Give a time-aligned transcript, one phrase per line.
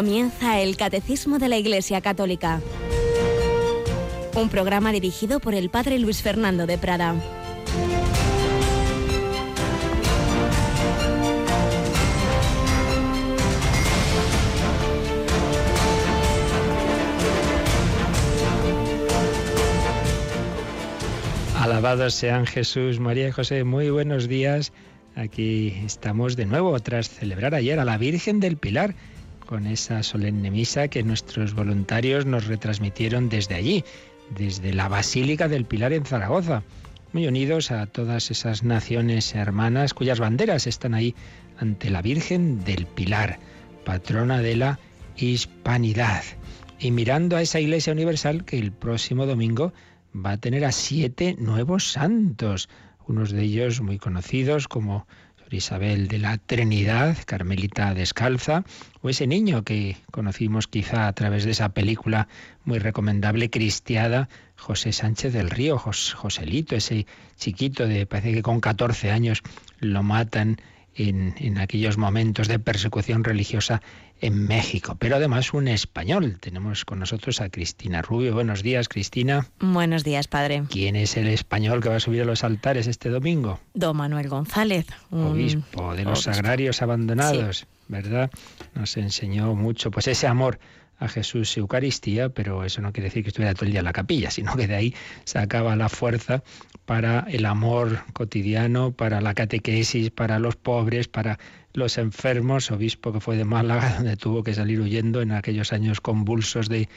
[0.00, 2.62] Comienza el Catecismo de la Iglesia Católica.
[4.34, 7.16] Un programa dirigido por el Padre Luis Fernando de Prada.
[21.58, 23.64] Alabados sean Jesús, María y José.
[23.64, 24.72] Muy buenos días.
[25.14, 28.94] Aquí estamos de nuevo tras celebrar ayer a la Virgen del Pilar
[29.50, 33.84] con esa solemne misa que nuestros voluntarios nos retransmitieron desde allí,
[34.38, 36.62] desde la Basílica del Pilar en Zaragoza,
[37.12, 41.16] muy unidos a todas esas naciones hermanas cuyas banderas están ahí
[41.58, 43.40] ante la Virgen del Pilar,
[43.84, 44.78] patrona de la
[45.16, 46.22] hispanidad.
[46.78, 49.72] Y mirando a esa Iglesia Universal que el próximo domingo
[50.14, 52.68] va a tener a siete nuevos santos,
[53.08, 55.08] unos de ellos muy conocidos como
[55.56, 58.64] Isabel de la Trinidad, Carmelita Descalza,
[59.02, 62.28] o ese niño que conocimos quizá a través de esa película
[62.64, 69.10] muy recomendable cristiada, José Sánchez del Río, Joselito, ese chiquito de, parece que con 14
[69.10, 69.42] años
[69.78, 70.60] lo matan
[70.94, 73.80] en, en, aquellos momentos de persecución religiosa
[74.20, 76.38] en México, pero además un español.
[76.40, 78.34] Tenemos con nosotros a Cristina Rubio.
[78.34, 79.46] Buenos días, Cristina.
[79.60, 80.64] Buenos días, padre.
[80.70, 83.60] ¿Quién es el español que va a subir a los altares este domingo?
[83.74, 88.30] Don Manuel González, obispo de los sagrarios abandonados, ¿verdad?
[88.74, 90.58] Nos enseñó mucho, pues ese amor
[91.00, 93.92] a Jesús Eucaristía, pero eso no quiere decir que estuviera todo el día en la
[93.92, 96.44] capilla, sino que de ahí sacaba la fuerza
[96.84, 101.38] para el amor cotidiano, para la catequesis, para los pobres, para
[101.72, 106.00] los enfermos, obispo que fue de Málaga, donde tuvo que salir huyendo en aquellos años
[106.00, 106.88] convulsos de,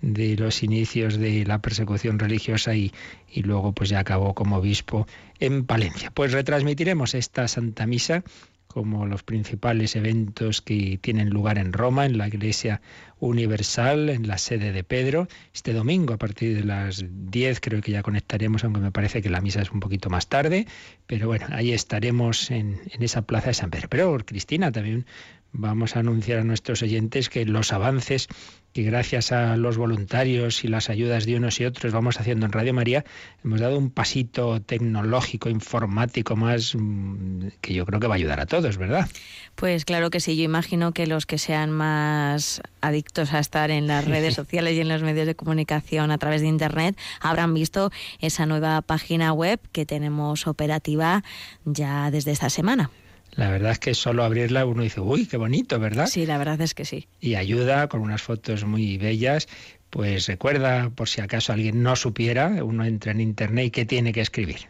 [0.00, 2.92] de los inicios de la persecución religiosa y,
[3.30, 5.06] y luego pues ya acabó como obispo
[5.38, 6.10] en Palencia.
[6.10, 8.24] Pues retransmitiremos esta Santa Misa
[8.72, 12.80] como los principales eventos que tienen lugar en Roma, en la Iglesia
[13.20, 15.28] Universal, en la sede de Pedro.
[15.54, 19.30] Este domingo, a partir de las 10, creo que ya conectaremos, aunque me parece que
[19.30, 20.66] la misa es un poquito más tarde,
[21.06, 23.88] pero bueno, ahí estaremos en, en esa plaza de San Pedro.
[23.88, 25.06] Pero Cristina, también
[25.52, 28.28] vamos a anunciar a nuestros oyentes que los avances
[28.72, 32.52] que gracias a los voluntarios y las ayudas de unos y otros vamos haciendo en
[32.52, 33.04] Radio María,
[33.44, 38.40] hemos dado un pasito tecnológico, informático más mm, que yo creo que va a ayudar
[38.40, 39.08] a todos, ¿verdad?
[39.54, 43.86] Pues claro que sí, yo imagino que los que sean más adictos a estar en
[43.86, 47.90] las redes sociales y en los medios de comunicación a través de Internet habrán visto
[48.20, 51.22] esa nueva página web que tenemos operativa
[51.64, 52.90] ya desde esta semana.
[53.34, 56.06] La verdad es que solo abrirla uno dice, uy, qué bonito, ¿verdad?
[56.06, 57.08] Sí, la verdad es que sí.
[57.20, 59.46] Y ayuda con unas fotos muy bellas.
[59.88, 64.12] Pues recuerda, por si acaso alguien no supiera, uno entra en internet y qué tiene
[64.12, 64.68] que escribir.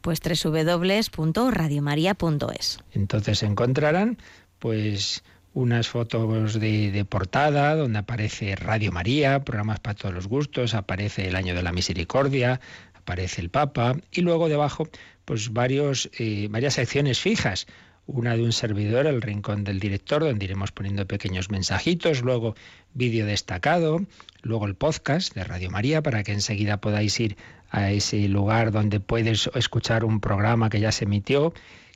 [0.00, 2.78] Pues www.radiomaria.es.
[2.92, 4.18] Entonces encontrarán,
[4.58, 10.74] pues unas fotos de, de, portada donde aparece Radio María, programas para todos los gustos,
[10.74, 12.60] aparece el Año de la Misericordia,
[12.94, 14.88] aparece el Papa y luego debajo
[15.24, 17.68] pues varios, eh, varias secciones fijas
[18.06, 22.54] una de un servidor, el rincón del director, donde iremos poniendo pequeños mensajitos, luego
[22.92, 24.02] vídeo destacado,
[24.42, 27.36] luego el podcast de Radio María para que enseguida podáis ir
[27.70, 31.52] a ese lugar donde puedes escuchar un programa que ya se emitió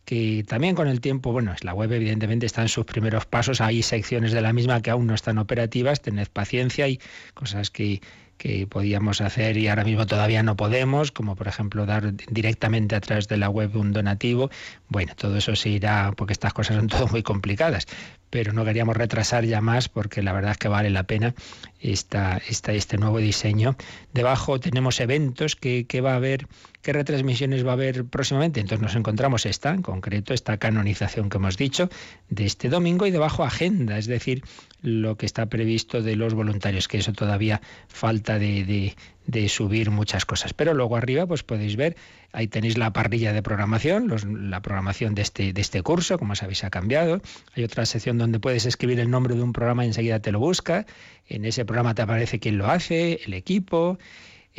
[0.08, 3.60] que también con el tiempo, bueno, es la web evidentemente está en sus primeros pasos,
[3.60, 6.98] hay secciones de la misma que aún no están operativas, tened paciencia y
[7.34, 8.00] cosas que
[8.38, 13.00] que podíamos hacer y ahora mismo todavía no podemos, como por ejemplo dar directamente a
[13.00, 14.48] través de la web un donativo.
[14.88, 17.86] Bueno, todo eso se irá, porque estas cosas son todo muy complicadas,
[18.30, 21.34] pero no queríamos retrasar ya más porque la verdad es que vale la pena
[21.80, 23.76] esta, esta, este nuevo diseño.
[24.14, 26.46] Debajo tenemos eventos que, que va a haber,
[26.82, 28.60] qué retransmisiones va a haber próximamente.
[28.60, 31.88] Entonces nos encontramos esta, en concreto, esta canonización que hemos dicho
[32.28, 34.42] de este domingo y debajo agenda, es decir,
[34.80, 38.94] lo que está previsto de los voluntarios, que eso todavía falta de,
[39.26, 40.54] de, subir muchas cosas.
[40.54, 41.96] Pero luego arriba, pues podéis ver,
[42.32, 46.62] ahí tenéis la parrilla de programación, la programación de este, de este curso, como sabéis
[46.64, 47.20] ha cambiado.
[47.56, 50.38] Hay otra sección donde puedes escribir el nombre de un programa y enseguida te lo
[50.38, 50.86] busca.
[51.26, 53.98] En ese programa te aparece quién lo hace, el equipo.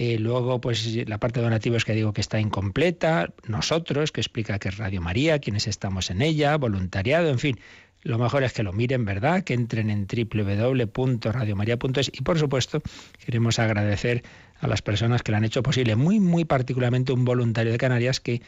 [0.01, 4.57] Eh, luego, pues la parte de donativos que digo que está incompleta, nosotros, que explica
[4.57, 7.59] que es Radio María, quienes estamos en ella, voluntariado, en fin,
[8.03, 9.43] lo mejor es que lo miren, ¿verdad?
[9.43, 12.81] Que entren en www.radiomaria.es y por supuesto
[13.25, 14.23] queremos agradecer
[14.61, 18.21] a las personas que lo han hecho posible, muy muy particularmente un voluntario de Canarias
[18.21, 18.41] que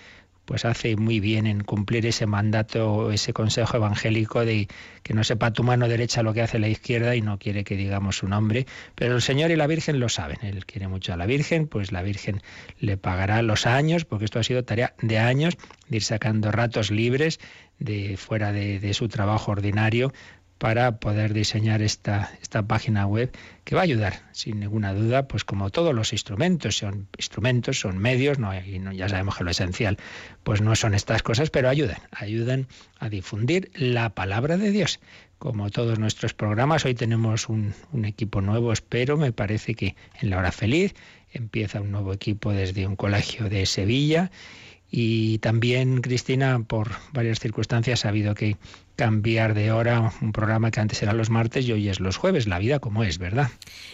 [0.51, 4.67] pues hace muy bien en cumplir ese mandato, ese consejo evangélico de
[5.01, 7.77] que no sepa tu mano derecha lo que hace la izquierda y no quiere que
[7.77, 8.65] digamos su nombre,
[8.95, 11.93] pero el Señor y la Virgen lo saben, él quiere mucho a la Virgen, pues
[11.93, 12.41] la Virgen
[12.81, 15.55] le pagará los años, porque esto ha sido tarea de años,
[15.87, 17.39] de ir sacando ratos libres
[17.79, 20.11] de fuera de, de su trabajo ordinario
[20.61, 23.31] para poder diseñar esta, esta página web
[23.63, 27.97] que va a ayudar, sin ninguna duda, pues como todos los instrumentos, son instrumentos, son
[27.97, 29.97] medios, no, ya sabemos que lo esencial
[30.43, 32.67] pues no son estas cosas, pero ayudan, ayudan
[32.99, 34.99] a difundir la palabra de Dios.
[35.39, 40.29] Como todos nuestros programas, hoy tenemos un, un equipo nuevo, espero, me parece que en
[40.29, 40.93] la hora feliz
[41.33, 44.29] empieza un nuevo equipo desde un colegio de Sevilla
[44.91, 48.57] y también, Cristina, por varias circunstancias ha habido que
[48.97, 52.45] cambiar de hora un programa que antes era los martes y hoy es los jueves,
[52.45, 53.49] la vida como es, ¿verdad?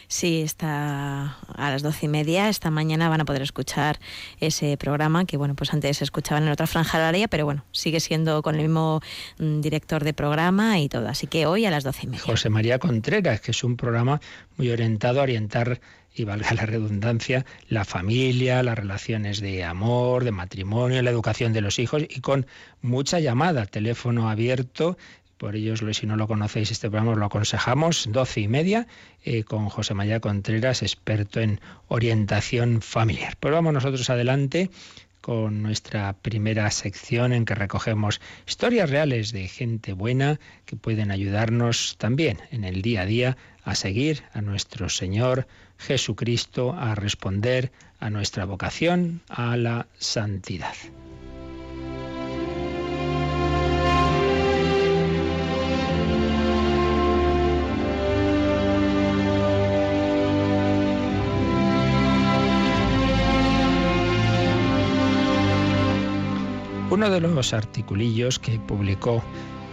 [0.08, 2.50] Sí, está a las doce y media.
[2.50, 4.00] Esta mañana van a poder escuchar
[4.40, 8.00] ese programa que, bueno, pues antes se escuchaban en otra franja horaria, pero bueno, sigue
[8.00, 9.02] siendo con el mismo
[9.38, 11.08] mm, director de programa y todo.
[11.08, 12.24] Así que hoy a las doce y media.
[12.24, 14.20] José María Contreras, que es un programa
[14.58, 15.80] muy orientado a orientar
[16.18, 21.62] y valga la redundancia, la familia, las relaciones de amor, de matrimonio, la educación de
[21.62, 22.48] los hijos y con
[22.82, 24.98] mucha llamada, teléfono abierto.
[25.38, 28.88] Por ello, si no lo conocéis, este programa os lo aconsejamos, doce y media,
[29.24, 33.38] eh, con José María Contreras, experto en orientación familiar.
[33.40, 34.72] Pues vamos nosotros adelante
[35.22, 41.98] con nuestra primera sección en que recogemos historias reales de gente buena que pueden ayudarnos
[41.98, 45.46] también en el día a día a seguir a nuestro Señor
[45.78, 50.76] Jesucristo, a responder a nuestra vocación, a la santidad.
[66.90, 69.22] Uno de los articulillos que publicó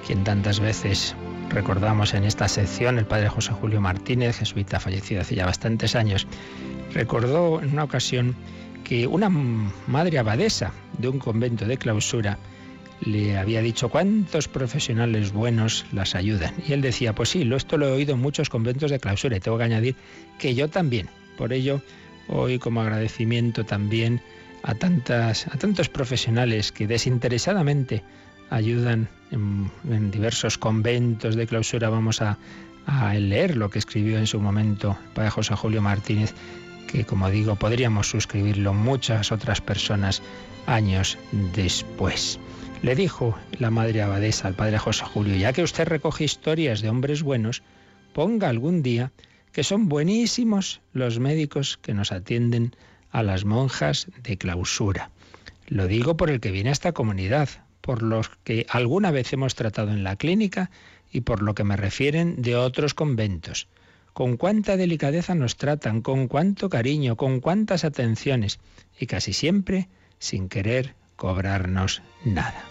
[0.07, 1.17] quien tantas veces
[1.51, 6.27] recordamos en esta sección, el padre José Julio Martínez, jesuita fallecido hace ya bastantes años,
[6.93, 8.35] recordó en una ocasión
[8.85, 12.39] que una madre abadesa de un convento de clausura
[13.01, 16.55] le había dicho cuántos profesionales buenos las ayudan.
[16.67, 19.41] Y él decía, pues sí, esto lo he oído en muchos conventos de clausura y
[19.41, 19.97] tengo que añadir
[20.39, 21.09] que yo también.
[21.37, 21.81] Por ello,
[22.29, 24.21] hoy como agradecimiento también
[24.63, 28.03] a, tantas, a tantos profesionales que desinteresadamente
[28.51, 31.89] ayudan en, diversos conventos de clausura.
[31.89, 32.39] Vamos a,
[33.15, 36.35] leer lo que escribió en su momento Padre José Julio Martínez,
[36.87, 40.23] que como digo, podríamos suscribirlo muchas otras personas
[40.67, 41.17] años
[41.55, 42.39] después.
[42.83, 46.91] Le dijo la madre abadesa al padre José Julio, ya que usted recoge historias de
[46.91, 47.63] hombres buenos,
[48.13, 49.13] ponga algún día
[49.53, 52.77] que son buenísimos los médicos que nos atienden
[53.11, 55.11] a las monjas de clausura.
[55.69, 57.49] Lo digo por el que viene a esta comunidad,
[57.85, 60.71] por los que alguna vez hemos tratado en la clínica
[61.13, 63.69] y por lo que me refieren de otros conventos.
[64.15, 68.59] Con cuánta delicadeza nos tratan, con cuánto cariño, con cuántas atenciones
[68.99, 69.89] y casi siempre
[70.19, 72.65] sin querer cobrarnos nada.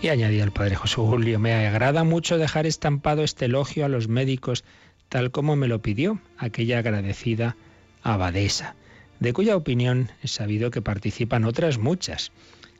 [0.00, 4.08] Y añadía el padre José Julio, me agrada mucho dejar estampado este elogio a los
[4.08, 4.64] médicos,
[5.10, 7.54] tal como me lo pidió aquella agradecida
[8.02, 8.76] abadesa,
[9.20, 12.32] de cuya opinión he sabido que participan otras muchas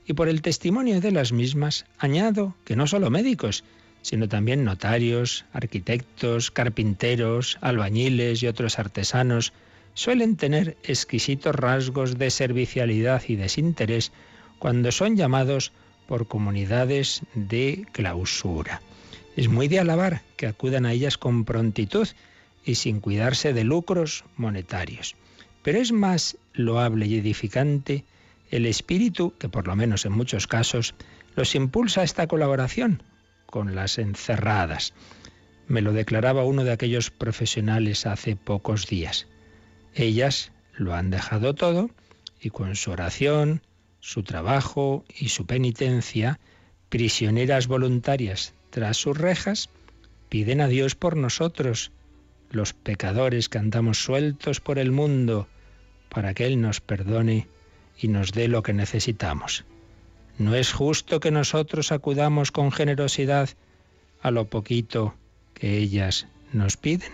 [0.07, 3.65] y por el testimonio de las mismas añado que no solo médicos,
[4.03, 9.53] sino también notarios, arquitectos, carpinteros, albañiles y otros artesanos
[9.95, 14.13] suelen tener exquisitos rasgos de servicialidad y desinterés
[14.59, 15.73] cuando son llamados
[16.07, 18.81] por comunidades de clausura.
[19.37, 22.07] Es muy de alabar que acudan a ellas con prontitud
[22.65, 25.17] y sin cuidarse de lucros monetarios.
[25.63, 28.05] Pero es más loable y edificante
[28.51, 30.95] el espíritu que por lo menos en muchos casos
[31.35, 33.03] los impulsa a esta colaboración
[33.47, 34.95] con las encerradas.
[35.69, 39.27] Me lo declaraba uno de aquellos profesionales hace pocos días.
[39.95, 41.91] Ellas lo han dejado todo
[42.41, 43.63] y con su oración,
[44.01, 46.39] su trabajo y su penitencia,
[46.89, 49.71] prisioneras voluntarias tras sus rejas,
[50.29, 51.93] piden a Dios por nosotros,
[52.51, 55.49] los pecadores que andamos sueltos por el mundo,
[56.09, 57.49] para que Él nos perdone
[57.99, 59.65] y nos dé lo que necesitamos.
[60.39, 63.49] ¿No es justo que nosotros acudamos con generosidad
[64.21, 65.15] a lo poquito
[65.55, 67.11] que ellas nos piden?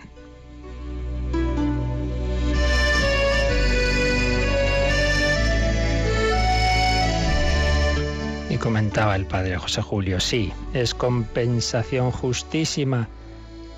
[8.49, 13.07] Y comentaba el padre José Julio, sí, es compensación justísima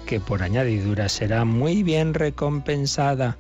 [0.06, 3.38] que por añadidura será muy bien recompensada,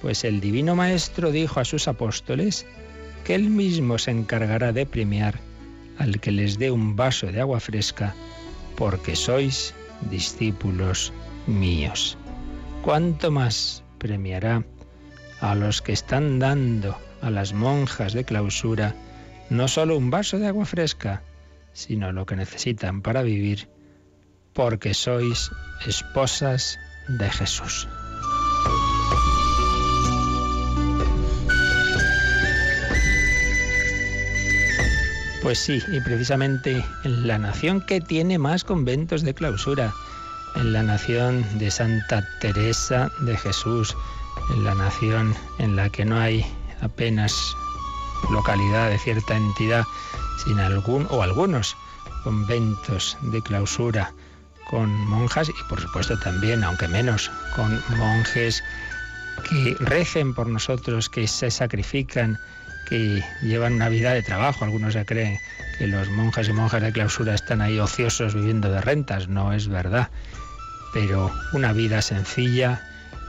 [0.00, 2.66] pues el Divino Maestro dijo a sus apóstoles,
[3.24, 5.38] que Él mismo se encargará de premiar
[5.98, 8.14] al que les dé un vaso de agua fresca,
[8.76, 9.74] porque sois
[10.10, 11.12] discípulos
[11.46, 12.16] míos.
[12.82, 14.64] ¿Cuánto más premiará
[15.40, 18.94] a los que están dando a las monjas de clausura
[19.50, 21.22] no solo un vaso de agua fresca,
[21.72, 23.68] sino lo que necesitan para vivir,
[24.52, 25.50] porque sois
[25.86, 27.88] esposas de Jesús.
[35.42, 39.92] Pues sí, y precisamente en la nación que tiene más conventos de clausura,
[40.56, 43.96] en la nación de Santa Teresa de Jesús,
[44.50, 46.44] en la nación en la que no hay
[46.82, 47.56] apenas
[48.30, 49.84] localidad de cierta entidad
[50.44, 51.74] sin algún o algunos
[52.22, 54.12] conventos de clausura
[54.68, 58.62] con monjas y por supuesto también, aunque menos, con monjes
[59.48, 62.38] que recen por nosotros, que se sacrifican,
[62.90, 64.64] que llevan una vida de trabajo.
[64.64, 65.38] Algunos se creen
[65.78, 69.28] que los monjes y monjas de clausura están ahí ociosos viviendo de rentas.
[69.28, 70.10] No es verdad.
[70.92, 72.82] Pero una vida sencilla,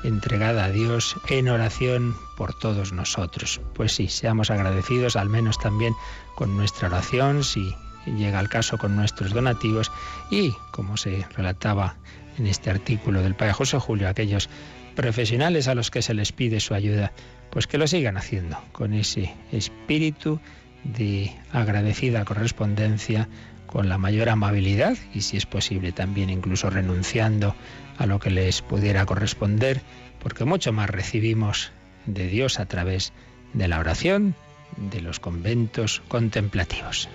[0.03, 3.61] entregada a Dios en oración por todos nosotros.
[3.73, 5.93] Pues sí, seamos agradecidos al menos también
[6.35, 7.75] con nuestra oración, si
[8.05, 9.91] llega el caso con nuestros donativos
[10.31, 11.97] y, como se relataba
[12.37, 14.49] en este artículo del Padre José Julio, aquellos
[14.95, 17.11] profesionales a los que se les pide su ayuda,
[17.51, 20.39] pues que lo sigan haciendo con ese espíritu
[20.83, 23.27] de agradecida correspondencia,
[23.67, 27.55] con la mayor amabilidad y si es posible también incluso renunciando
[27.97, 29.81] a lo que les pudiera corresponder,
[30.19, 31.71] porque mucho más recibimos
[32.05, 33.13] de Dios a través
[33.53, 34.35] de la oración,
[34.77, 37.09] de los conventos contemplativos.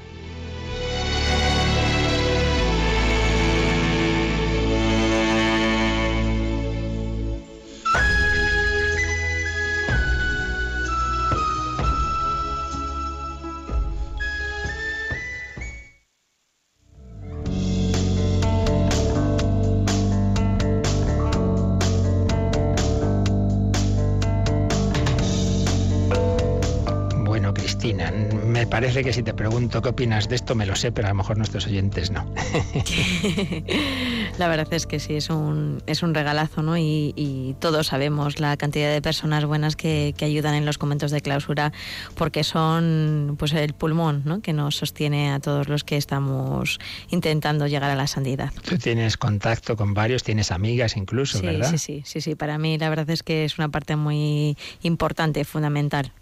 [29.03, 31.39] Que si te pregunto qué opinas de esto me lo sé, pero a lo mejor
[31.39, 32.33] nuestros oyentes no.
[34.39, 36.77] la verdad es que sí, es un, es un regalazo, ¿no?
[36.77, 41.73] Y, todos sabemos la cantidad de personas buenas que, ayudan en los conventos de clausura,
[42.17, 44.41] porque son pues el pulmón, ¿no?
[44.41, 46.79] Que nos sostiene a todos los que estamos
[47.11, 48.53] intentando llegar a la santidad.
[48.69, 51.71] Tú tienes contacto con varios, tienes amigas incluso, ¿verdad?
[51.71, 52.35] Sí, sí, sí, sí.
[52.35, 56.13] Para mí la verdad es que es una parte muy importante, fundamental.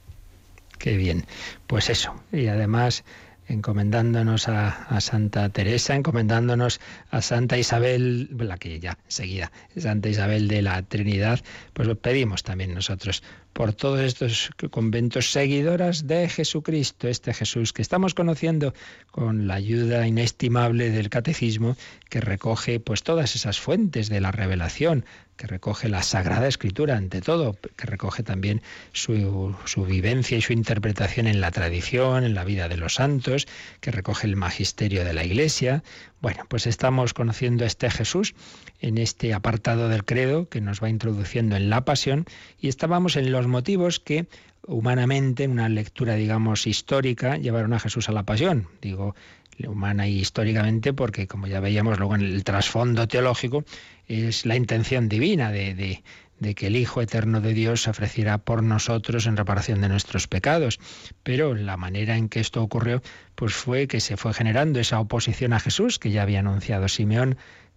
[0.78, 1.24] Qué bien.
[1.66, 2.14] Pues eso.
[2.32, 3.04] Y además
[3.46, 10.62] encomendándonos a, Santa Teresa, encomendándonos a Santa Isabel, la que ya seguida, Santa Isabel de
[10.62, 11.40] la Trinidad,
[11.72, 13.22] pues lo pedimos también nosotros
[13.54, 18.74] por todos estos conventos seguidoras de Jesucristo, este Jesús que estamos conociendo
[19.12, 21.76] con la ayuda inestimable del catecismo
[22.10, 25.04] que recoge pues todas esas fuentes de la revelación,
[25.36, 28.60] que recoge la Sagrada Escritura ante todo, que recoge también
[28.92, 33.46] su, su, vivencia y su interpretación en la tradición, en la vida de los santos,
[33.80, 35.82] que recoge el magisterio de la Iglesia.
[36.24, 38.34] Bueno, pues estamos conociendo a este Jesús
[38.80, 42.24] en este apartado del credo que nos va introduciendo en la pasión
[42.58, 44.26] y estábamos en los motivos que
[44.66, 48.68] humanamente, en una lectura, digamos, histórica, llevaron a Jesús a la pasión.
[48.80, 49.14] Digo,
[49.68, 53.64] humana y históricamente, porque como ya veíamos luego en el trasfondo teológico,
[54.08, 56.02] es la intención divina de, de,
[56.44, 60.28] de, que el Hijo Eterno de Dios se ofreciera por nosotros en reparación de nuestros
[60.28, 60.78] pecados.
[61.22, 63.02] Pero la manera en que esto ocurrió,
[63.34, 67.36] pues fue que se fue generando esa oposición a Jesús, que ya había anunciado Simeón,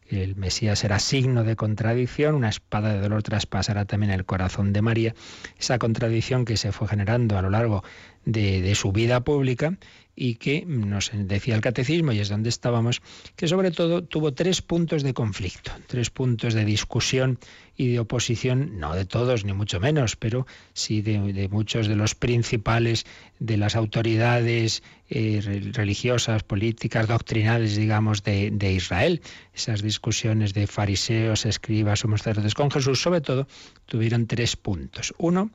[0.09, 4.81] el Mesías era signo de contradicción, una espada de dolor traspasará también el corazón de
[4.81, 5.15] María,
[5.59, 7.83] esa contradicción que se fue generando a lo largo
[8.23, 9.77] de, de su vida pública
[10.19, 13.03] y que nos decía el catecismo, y es donde estábamos,
[13.35, 17.37] que sobre todo tuvo tres puntos de conflicto, tres puntos de discusión
[17.77, 22.15] y de oposición, no de todos, ni mucho menos, pero sí de, muchos de los
[22.15, 23.05] principales,
[23.37, 24.81] de las autoridades
[25.11, 29.21] eh, religiosas, políticas, doctrinales, digamos, de, Israel.
[29.53, 33.47] Esas discusiones de fariseos, escribas o sacerdotes con Jesús, sobre todo,
[33.85, 35.13] tuvieron tres puntos.
[35.19, 35.51] Uno,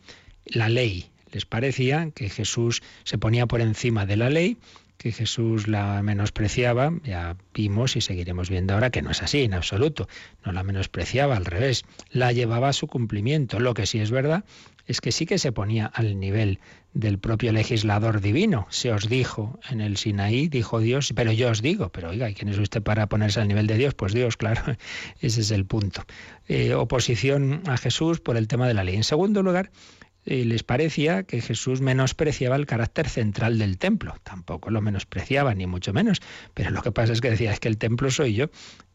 [0.46, 4.58] la ley, les parecía que Jesús se ponía por encima de la ley,
[5.02, 9.54] que Jesús la menospreciaba, ya vimos y seguiremos viendo ahora que no es así en
[9.54, 10.08] absoluto,
[10.44, 13.58] no la menospreciaba, al revés, la llevaba a su cumplimiento.
[13.58, 14.44] Lo que sí es verdad
[14.86, 16.60] es que sí que se ponía al nivel
[16.94, 18.66] del propio legislador divino.
[18.70, 22.34] Se os dijo en el Sinaí, dijo Dios, pero yo os digo, pero oiga, ¿y
[22.34, 23.94] quién es usted para ponerse al nivel de Dios?
[23.94, 24.62] Pues Dios, claro,
[25.20, 26.04] ese es el punto.
[26.46, 28.96] Eh, oposición a Jesús por el tema de la ley.
[28.96, 29.70] En segundo lugar,
[30.24, 34.14] les parecía que Jesús menospreciaba el carácter central del templo.
[34.22, 36.20] Tampoco lo menospreciaba, ni mucho menos.
[36.54, 38.46] Pero lo que pasa es que decía, es que el templo soy yo.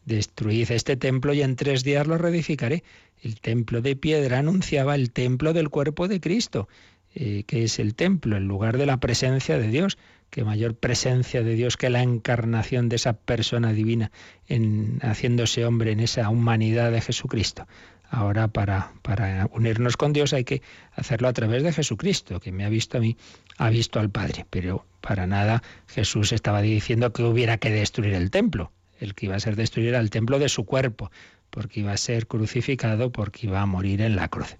[0.06, 2.82] Destruid este templo y en tres días lo reedificaré.
[3.22, 6.68] El templo de piedra anunciaba el templo del cuerpo de Cristo.
[7.14, 9.98] eh, que es el templo, el lugar de la presencia de Dios,
[10.30, 14.12] que mayor presencia de Dios que la encarnación de esa persona divina
[14.46, 17.66] en haciéndose hombre en esa humanidad de Jesucristo.
[18.10, 20.62] Ahora para, para unirnos con Dios hay que
[20.92, 23.16] hacerlo a través de Jesucristo, que me ha visto a mí,
[23.58, 24.46] ha visto al Padre.
[24.48, 28.72] Pero para nada Jesús estaba diciendo que hubiera que destruir el templo.
[28.98, 31.12] El que iba a ser destruir el templo de su cuerpo,
[31.50, 34.56] porque iba a ser crucificado, porque iba a morir en la cruz.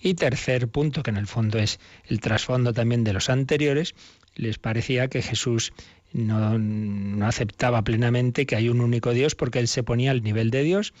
[0.00, 3.94] Y tercer punto, que en el fondo es el trasfondo también de los anteriores,
[4.36, 5.72] les parecía que Jesús
[6.12, 10.50] no, no, aceptaba plenamente que hay un único Dios porque él se ponía al nivel
[10.50, 10.92] de Dios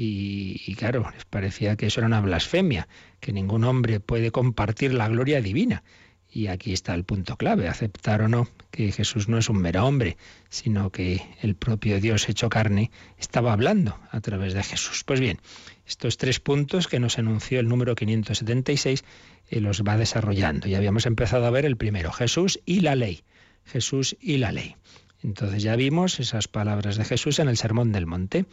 [0.00, 2.86] y, claro, les parecía que eso era una blasfemia,
[3.18, 5.82] que ningún hombre puede compartir la gloria divina.
[6.30, 9.84] Y aquí está el punto clave, aceptar o no que Jesús no es un mero
[9.84, 10.16] hombre,
[10.50, 15.02] sino que el propio Dios hecho carne estaba hablando a través de Jesús.
[15.04, 15.40] Pues bien,
[15.84, 19.02] estos tres puntos que nos enunció el número 576
[19.48, 20.68] eh, los va desarrollando.
[20.68, 23.24] Ya habíamos empezado a ver el primero, Jesús y la ley.
[23.64, 24.76] Jesús y la ley.
[25.22, 28.44] Entonces ya vimos esas palabras de Jesús en el Sermón del Monte.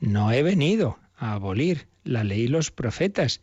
[0.00, 3.40] No he venido a abolir la ley y los profetas.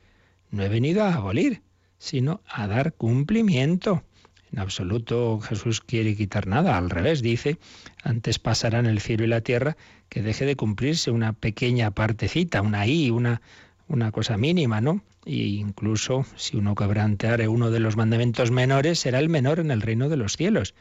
[0.49, 1.61] No he venido a abolir,
[1.97, 4.03] sino a dar cumplimiento.
[4.51, 7.57] En absoluto Jesús quiere quitar nada, al revés, dice,
[8.03, 9.77] antes pasarán el cielo y la tierra
[10.09, 13.41] que deje de cumplirse una pequeña partecita, una i, una,
[13.87, 15.01] una cosa mínima, ¿no?
[15.25, 19.81] E incluso si uno quebranteare uno de los mandamientos menores, será el menor en el
[19.81, 20.73] reino de los cielos.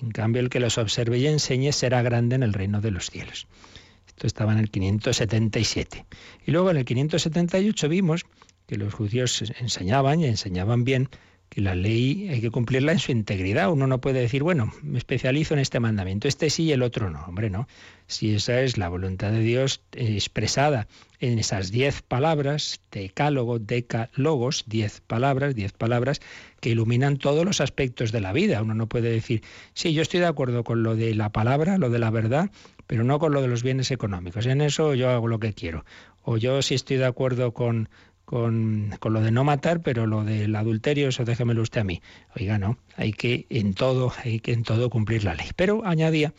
[0.00, 3.10] En cambio, el que los observe y enseñe será grande en el reino de los
[3.10, 3.46] cielos.
[4.16, 6.06] Esto estaba en el 577.
[6.46, 8.24] Y luego en el 578 vimos
[8.66, 11.08] que los judíos enseñaban y enseñaban bien
[11.48, 13.70] que la ley hay que cumplirla en su integridad.
[13.70, 17.10] Uno no puede decir, bueno, me especializo en este mandamiento, este sí y el otro
[17.10, 17.24] no.
[17.26, 17.68] Hombre, no.
[18.06, 20.88] Si esa es la voluntad de Dios expresada
[21.20, 26.20] en esas diez palabras, decálogo, decálogos, diez palabras, diez palabras
[26.60, 28.60] que iluminan todos los aspectos de la vida.
[28.60, 29.42] Uno no puede decir,
[29.74, 32.50] sí, yo estoy de acuerdo con lo de la palabra, lo de la verdad,
[32.86, 34.46] pero no con lo de los bienes económicos.
[34.46, 35.84] En eso yo hago lo que quiero.
[36.22, 37.88] O yo sí estoy de acuerdo con,
[38.24, 42.02] con, con, lo de no matar, pero lo del adulterio, eso déjemelo usted a mí.
[42.38, 45.48] Oiga, no, hay que en todo, hay que en todo cumplir la ley.
[45.56, 46.32] Pero añadía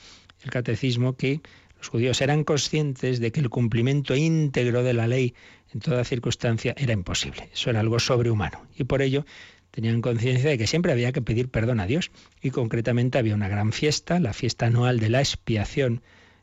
[0.43, 1.41] el catecismo que
[1.77, 5.35] los judíos eran conscientes de que el cumplimiento íntegro de la ley
[5.73, 7.49] en toda circunstancia era imposible.
[7.53, 8.61] Eso era algo sobrehumano.
[8.77, 9.25] Y por ello
[9.71, 12.11] tenían conciencia de que siempre había que pedir perdón a Dios.
[12.41, 16.01] Y concretamente había una gran fiesta, la fiesta anual de la expiación,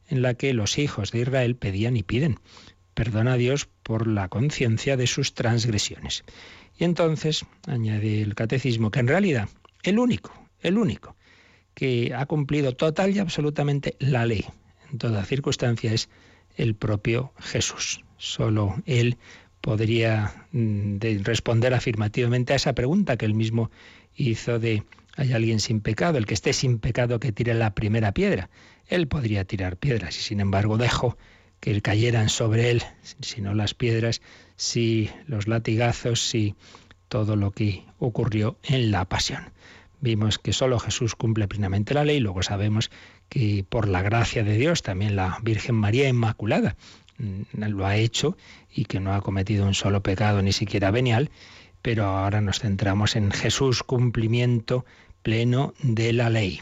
[0.09, 2.39] en la que los hijos de Israel pedían y piden
[2.95, 6.25] perdón a Dios por la conciencia de sus transgresiones.
[6.79, 9.49] Y entonces añade el catecismo que en realidad
[9.83, 11.17] el único, el único
[11.75, 14.45] que ha cumplido total y absolutamente la ley
[14.91, 16.09] en toda circunstancia es
[16.57, 18.05] el propio Jesús.
[18.19, 19.17] Solo Él
[19.61, 23.71] podría mm, responder afirmativamente a esa pregunta que él mismo
[24.15, 24.83] hizo de
[25.17, 26.19] ¿hay alguien sin pecado?
[26.19, 28.51] El que esté sin pecado que tire la primera piedra.
[28.87, 31.17] Él podría tirar piedras y sin embargo dejó
[31.61, 32.83] que cayeran sobre él,
[33.21, 34.21] si no las piedras,
[34.57, 36.57] si los latigazos, si
[37.09, 39.53] todo lo que ocurrió en la pasión.
[40.01, 42.91] Vimos que solo Jesús cumple plenamente la ley, luego sabemos
[43.29, 46.75] que por la gracia de Dios también la Virgen María Inmaculada
[47.19, 48.37] mm, lo ha hecho
[48.75, 51.31] y que no ha cometido un solo pecado, ni siquiera venial,
[51.83, 54.85] pero ahora nos centramos en Jesús cumplimiento
[55.23, 56.61] pleno de la ley.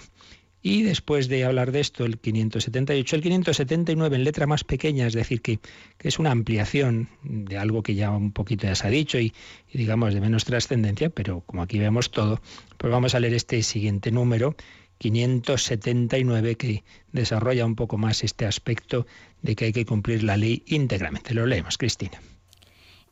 [0.63, 5.15] Y después de hablar de esto, el 578, el 579 en letra más pequeña, es
[5.15, 5.59] decir, que,
[6.01, 9.33] es una ampliación de algo que ya un poquito ya se ha dicho y,
[9.73, 12.43] y digamos de menos trascendencia, pero como aquí vemos todo,
[12.77, 14.55] pues vamos a leer este siguiente número,
[14.99, 19.07] 579, que desarrolla un poco más este aspecto
[19.41, 21.33] de que hay que cumplir la ley íntegramente.
[21.33, 22.21] Lo leemos, Cristina.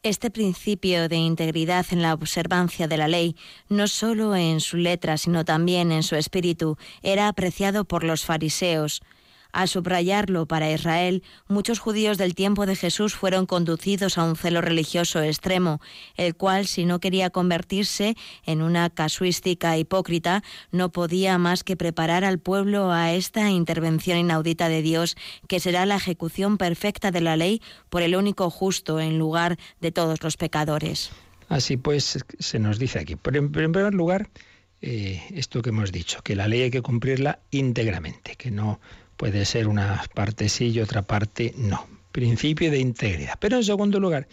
[0.05, 3.35] Este principio de integridad en la observancia de la ley,
[3.69, 9.03] no solo en su letra, sino también en su espíritu, era apreciado por los fariseos.
[9.53, 14.61] Al subrayarlo para Israel, muchos judíos del tiempo de Jesús fueron conducidos a un celo
[14.61, 15.81] religioso extremo,
[16.17, 22.25] el cual, si no quería convertirse en una casuística hipócrita, no podía más que preparar
[22.25, 25.17] al pueblo a esta intervención inaudita de Dios,
[25.49, 29.93] que será la ejecución perfecta de la ley por el único justo en lugar de
[29.93, 31.11] todos los pecadores.
[31.49, 34.29] Así pues, se nos dice aquí, en primer lugar,
[34.83, 38.81] eh, esto que hemos dicho, que la ley hay que cumplirla íntegramente, que no
[39.19, 41.87] Puede ser una parte sí y otra parte no.
[42.13, 43.35] Principio de integridad.
[43.39, 44.29] Pero en segundo lugar,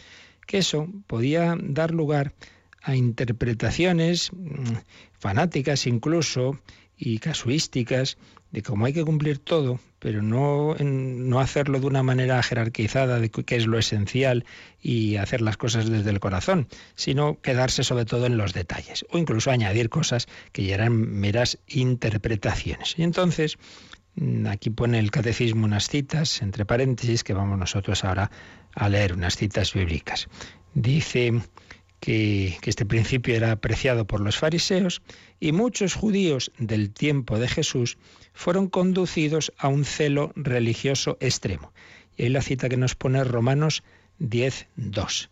[0.47, 2.33] que eso podía dar lugar
[2.81, 4.75] a interpretaciones mm,
[5.11, 6.59] fanáticas incluso
[6.97, 8.17] y casuísticas,
[8.51, 13.29] de cómo hay que cumplir todo, pero no, no hacerlo de una manera jerarquizada de
[13.29, 14.45] qué es lo esencial
[14.81, 19.17] y hacer las cosas desde el corazón, sino quedarse sobre todo en los detalles o
[19.17, 22.97] incluso añadir cosas que ya eran meras interpretaciones.
[22.97, 23.57] Y entonces,
[24.49, 28.31] aquí pone el catecismo unas citas, entre paréntesis, que vamos nosotros ahora
[28.73, 30.27] a leer, unas citas bíblicas.
[30.73, 31.41] Dice
[31.99, 35.01] que, este principio era apreciado por los fariseos
[35.39, 37.97] y muchos judíos del tiempo de Jesús
[38.33, 41.73] fueron conducidos a un celo religioso extremo.
[42.17, 43.83] Y ahí la cita que nos pone Romanos
[44.19, 45.29] 10, 2.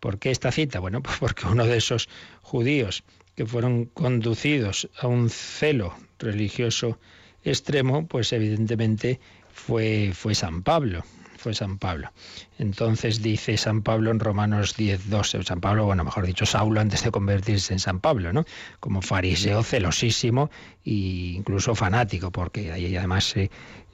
[0.00, 0.80] ¿Por qué esta cita?
[0.80, 2.08] Bueno, pues porque uno de esos
[2.42, 3.04] judíos
[3.36, 6.98] que fueron conducidos a un celo religioso
[7.44, 9.20] extremo, pues evidentemente
[9.52, 11.04] fue, fue San Pablo
[11.44, 12.10] fue San Pablo.
[12.58, 17.04] Entonces dice San Pablo en Romanos 10, 12, San Pablo, bueno, mejor dicho, Saulo antes
[17.04, 18.46] de convertirse en San Pablo, ¿no?
[18.80, 20.50] Como fariseo celosísimo
[20.86, 23.34] e incluso fanático, porque ahí además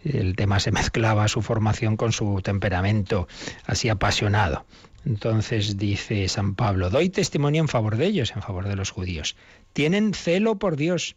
[0.05, 3.27] el tema se mezclaba su formación con su temperamento
[3.67, 4.65] así apasionado.
[5.05, 9.35] Entonces dice San Pablo, doy testimonio en favor de ellos, en favor de los judíos.
[9.73, 11.17] Tienen celo por Dios,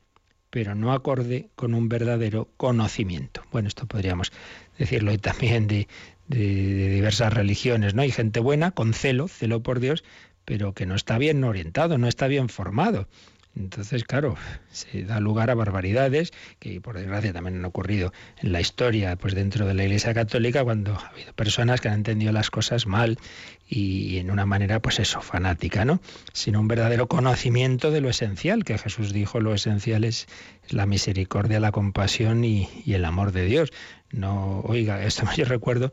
[0.53, 3.41] pero no acorde con un verdadero conocimiento.
[3.51, 4.31] Bueno, esto podríamos
[4.77, 5.87] decirlo también de,
[6.27, 8.03] de, diversas religiones, ¿no?
[8.03, 10.03] Hay gente buena, con celo, celo por Dios,
[10.45, 13.07] pero que no está bien orientado, no está bien formado.
[13.55, 14.35] Entonces, claro,
[14.71, 18.11] se da lugar a barbaridades que por desgracia también han ocurrido
[18.41, 21.95] en la historia, pues dentro de la Iglesia Católica, cuando ha habido personas que han
[21.95, 23.19] entendido las cosas mal
[23.67, 25.99] y en una manera, pues eso, fanática, ¿no?
[26.33, 30.27] Sino un verdadero conocimiento de lo esencial, que Jesús dijo, lo esencial es
[30.69, 33.71] la misericordia, la compasión y, el amor de Dios.
[34.11, 35.91] No, oiga, esto yo recuerdo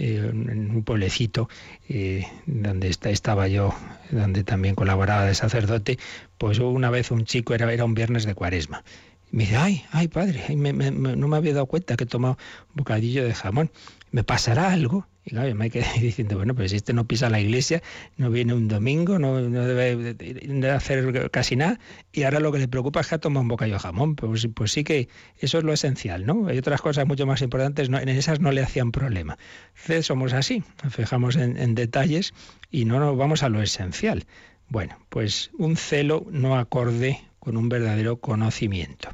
[0.00, 1.50] eh, en un pueblecito
[1.90, 3.74] eh, donde estaba yo,
[4.10, 5.98] donde también colaboraba de sacerdote,
[6.38, 8.82] pues una vez un chico, era, era un viernes de cuaresma,
[9.30, 12.38] me dice, ay, ay, padre, no me había dado cuenta que he tomado
[12.70, 13.70] un bocadillo de jamón.
[14.10, 15.06] ¿Me pasará algo?
[15.30, 17.84] Claro, me quedé diciendo, bueno, pues si este no pisa la iglesia,
[18.16, 21.78] no viene un domingo, no, debe de hacer casi nada,
[22.12, 24.16] y ahora lo que le preocupa es que ha tomado un bocadillo de jamón.
[24.16, 26.48] Pues, pues sí que eso es lo esencial, ¿no?
[26.48, 29.38] Hay otras cosas mucho más importantes, en esas no le hacían problema.
[29.76, 32.34] Entonces somos así, nos fijamos en, en detalles
[32.72, 34.24] y no nos vamos a lo esencial.
[34.68, 39.10] Bueno, pues un celo no acorde con un verdadero conocimiento.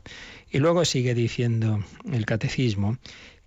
[0.50, 2.96] Y luego sigue diciendo el catecismo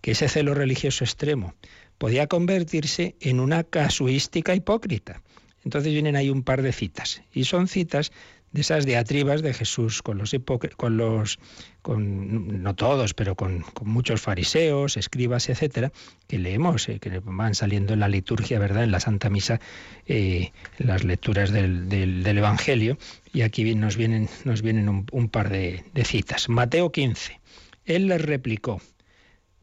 [0.01, 1.55] que ese celo religioso extremo
[1.99, 5.21] podía convertirse en una casuística hipócrita.
[5.63, 8.11] Entonces vienen ahí un par de citas, y son citas
[8.51, 10.35] de esas diatribas de Jesús con los
[10.75, 11.37] con los
[11.81, 15.91] con no todos, pero con, muchos fariseos, escribas, etcétera,
[16.27, 18.83] que leemos, eh, que van saliendo en la liturgia, ¿verdad?
[18.83, 19.59] En la Santa Misa,
[20.07, 22.97] eh, las lecturas del, del, Evangelio,
[23.33, 26.49] y aquí nos vienen, nos vienen un, un par de, de citas.
[26.49, 27.39] Mateo 15.
[27.85, 28.81] Él les replicó,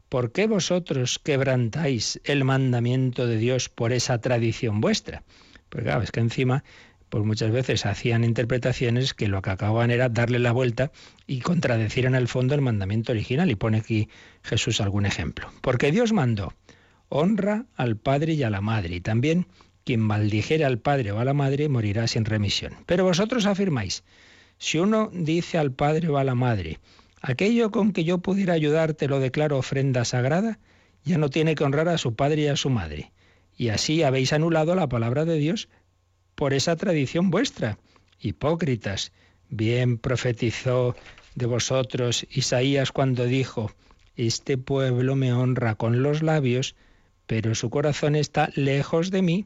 [0.09, 5.23] ¿por qué vosotros quebrantáis el mandamiento de Dios por esa tradición vuestra?
[5.69, 6.63] Pues claro, es que encima
[7.09, 10.91] pues muchas veces hacían interpretaciones que lo que acababan era darle la vuelta
[11.25, 13.49] y contradecir en el fondo el mandamiento original.
[13.49, 14.09] Y pone aquí
[14.43, 15.49] Jesús algún ejemplo.
[15.61, 16.53] Porque Dios mandó,
[17.09, 19.47] honra al padre y a la madre, y también
[19.85, 22.73] quien maldijere al padre o a la madre morirá sin remisión.
[22.85, 24.03] Pero vosotros afirmáis,
[24.57, 26.79] si uno dice al padre o a la madre,
[27.21, 30.59] aquello con que yo pudiera ayudarte lo declaro ofrenda sagrada,
[31.03, 33.11] ya no tiene que honrar a su padre y a su madre.
[33.55, 35.69] Y así habéis anulado la palabra de Dios
[36.35, 37.77] por esa tradición vuestra.
[38.19, 39.11] Hipócritas,
[39.49, 40.95] bien profetizó
[41.35, 43.71] de vosotros Isaías cuando dijo,
[44.15, 46.75] Este pueblo me honra con los labios,
[47.25, 49.45] pero su corazón está lejos de mí.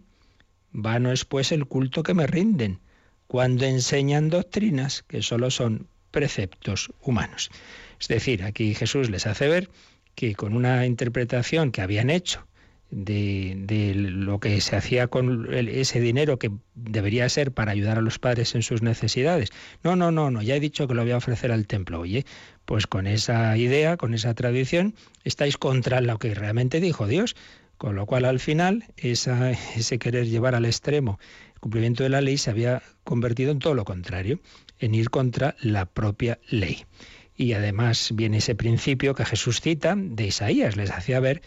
[0.71, 2.79] Vano es pues el culto que me rinden,
[3.27, 7.49] cuando enseñan doctrinas que solo son preceptos humanos.
[7.99, 9.69] Es decir, aquí Jesús les hace ver
[10.15, 12.45] que con una interpretación que habían hecho
[12.91, 18.19] de, lo que se hacía con ese dinero que debería ser para ayudar a los
[18.19, 19.49] padres en sus necesidades.
[19.83, 22.01] No, no, no, no, ya he dicho que lo voy a ofrecer al templo.
[22.01, 22.25] Oye,
[22.65, 24.93] pues con esa idea, con esa tradición,
[25.23, 27.35] estáis contra lo que realmente dijo Dios.
[27.77, 31.17] Con lo cual, al final, ese querer llevar al extremo
[31.55, 34.39] el cumplimiento de la ley se había convertido en todo lo contrario,
[34.81, 36.83] en ir contra la propia ley.
[37.37, 41.41] Y además viene ese principio que Jesús cita de Isaías, les hacía ver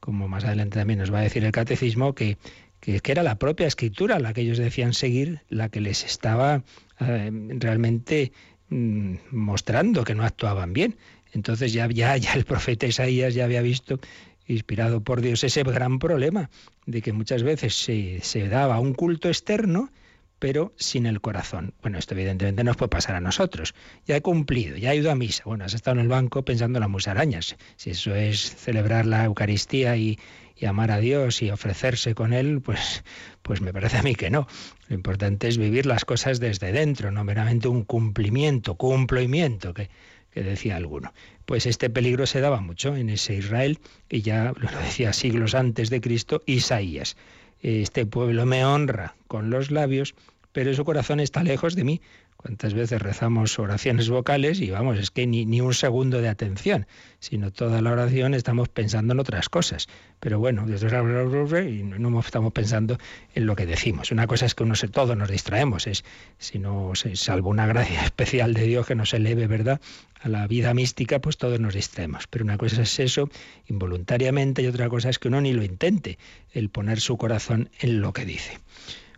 [0.00, 2.38] como más adelante también nos va a decir el catecismo, que,
[2.80, 6.64] que, era la propia escritura la que ellos decían seguir, la que les estaba
[6.98, 8.32] eh, realmente
[8.70, 10.96] mm, mostrando que no actuaban bien.
[11.32, 14.00] Entonces ya, ya, ya el profeta Isaías ya había visto,
[14.48, 16.50] inspirado por Dios, ese gran problema
[16.86, 19.92] de que muchas veces se, se daba un culto externo,
[20.40, 21.74] pero sin el corazón.
[21.82, 23.74] Bueno, esto evidentemente nos puede pasar a nosotros.
[24.06, 25.44] Ya he cumplido, ya he ido a misa.
[25.44, 27.56] Bueno, has estado en el banco pensando en las musarañas.
[27.76, 30.18] Si eso es celebrar la Eucaristía y,
[30.66, 33.02] amar a Dios y ofrecerse con Él, pues,
[33.40, 34.46] pues me parece a mí que no.
[34.88, 39.88] Lo importante es vivir las cosas desde dentro, no meramente un cumplimiento, cumplimiento, que,
[40.30, 41.12] que decía alguno.
[41.46, 45.88] Pues este peligro se daba mucho en ese Israel y ya lo decía siglos antes
[45.88, 47.16] de Cristo Isaías.
[47.62, 50.14] Este pueblo me honra con los labios,
[50.52, 52.00] pero su corazón está lejos de mí.
[52.36, 56.86] ¿Cuántas veces rezamos oraciones vocales y vamos, es que ni, ni, un segundo de atención,
[57.18, 59.88] sino toda la oración estamos pensando en otras cosas.
[60.20, 62.96] Pero bueno, y no estamos pensando
[63.34, 64.10] en lo que decimos.
[64.10, 66.02] Una cosa es que uno se, todos nos distraemos, es
[66.38, 69.78] si no, salvo una gracia especial de Dios que nos eleve, ¿verdad?
[70.22, 72.26] A la vida mística, pues todos nos distraemos.
[72.26, 73.28] Pero una cosa es eso
[73.66, 76.16] involuntariamente y otra cosa es que uno ni lo intente,
[76.54, 78.60] el poner su corazón en lo que dice.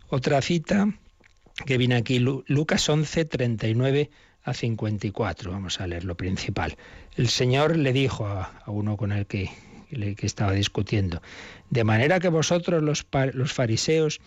[0.09, 0.89] Otra cita
[1.65, 4.09] que viene aquí, Lucas 11, 39
[4.43, 5.51] a 54.
[5.51, 6.77] Vamos a leer lo principal.
[7.15, 9.49] El Señor le dijo a, uno con el que,
[9.89, 11.21] que, estaba discutiendo,
[11.69, 14.19] de manera que vosotros los, los fariseos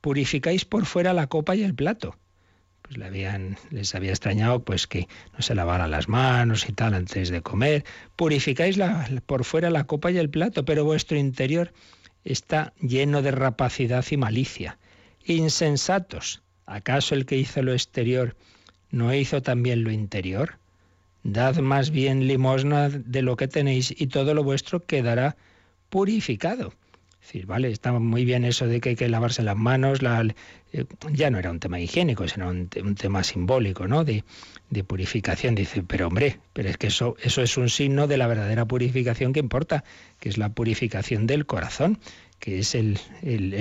[0.00, 2.16] purificáis por fuera la copa y el plato.
[2.82, 6.92] Pues le habían, les había extrañado pues que no se lavaran las manos y tal
[6.92, 7.84] antes de comer.
[8.14, 11.72] Purificáis la, por fuera la copa y el plato, pero vuestro interior
[12.24, 14.78] está lleno de rapacidad y malicia.
[15.24, 18.36] Insensatos, ¿Acaso el que hizo lo exterior
[18.90, 20.56] no hizo también lo interior?
[21.22, 25.36] Dad más bien limosna de lo que tenéis y todo lo vuestro quedará
[25.88, 26.74] purificado.
[27.20, 30.84] Es decir, vale, está muy bien eso de que hay que lavarse las manos, eh,
[31.12, 34.04] ya no era un tema higiénico, sino un, tema simbólico, ¿no?
[34.04, 34.22] De,
[34.86, 35.54] purificación.
[35.54, 39.32] Dice, pero hombre, pero es que eso, eso es un signo de la verdadera purificación
[39.32, 39.84] que importa,
[40.20, 41.98] que es la purificación del corazón,
[42.40, 42.98] que es el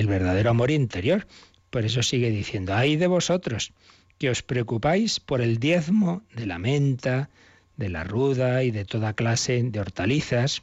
[0.07, 1.25] verdadero amor interior.
[1.73, 3.73] Por eso sigue diciendo, ay de vosotros,
[4.19, 7.31] que os preocupáis por el diezmo de la menta,
[7.77, 10.61] de la ruda y de toda clase de hortalizas,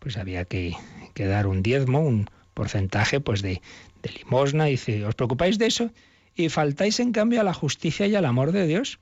[0.00, 0.76] pues había que,
[1.16, 3.62] dar un diezmo, un porcentaje pues de,
[4.02, 4.66] de limosna.
[4.66, 5.90] Dice, ¿os preocupáis de eso?
[6.36, 8.98] Y faltáis en cambio a la justicia y al amor de Dios.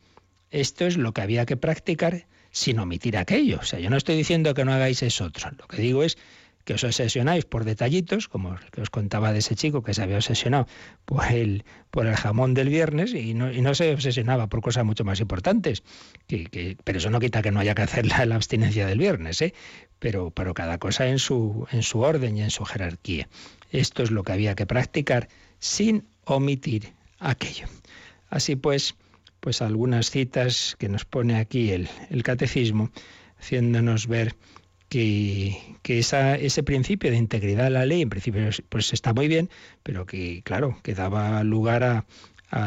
[0.52, 3.58] Esto es lo que había que practicar sin omitir aquello.
[3.60, 5.50] O sea, yo no estoy diciendo que no hagáis eso otro.
[5.58, 6.18] Lo que digo es
[6.64, 10.02] que os obsesionáis por detallitos, como el que os contaba de ese chico que se
[10.02, 10.66] había obsesionado
[11.04, 14.84] por el, por el jamón del viernes y no, y no se obsesionaba por cosas
[14.84, 15.82] mucho más importantes.
[16.26, 19.42] Que, pero eso no quita que no haya que hacer la, la abstinencia del viernes,
[19.42, 19.54] ¿eh?
[19.98, 23.28] pero, pero cada cosa en su, en su orden y en su jerarquía.
[23.70, 27.66] Esto es lo que había que practicar sin omitir aquello.
[28.28, 28.94] Así pues,
[29.40, 32.90] pues algunas citas que nos pone aquí el, el catecismo,
[33.38, 34.34] haciéndonos ver
[34.92, 39.48] que, ese principio de integridad de la ley, en principio, pues está muy bien,
[39.82, 42.04] pero que, claro, que daba lugar a,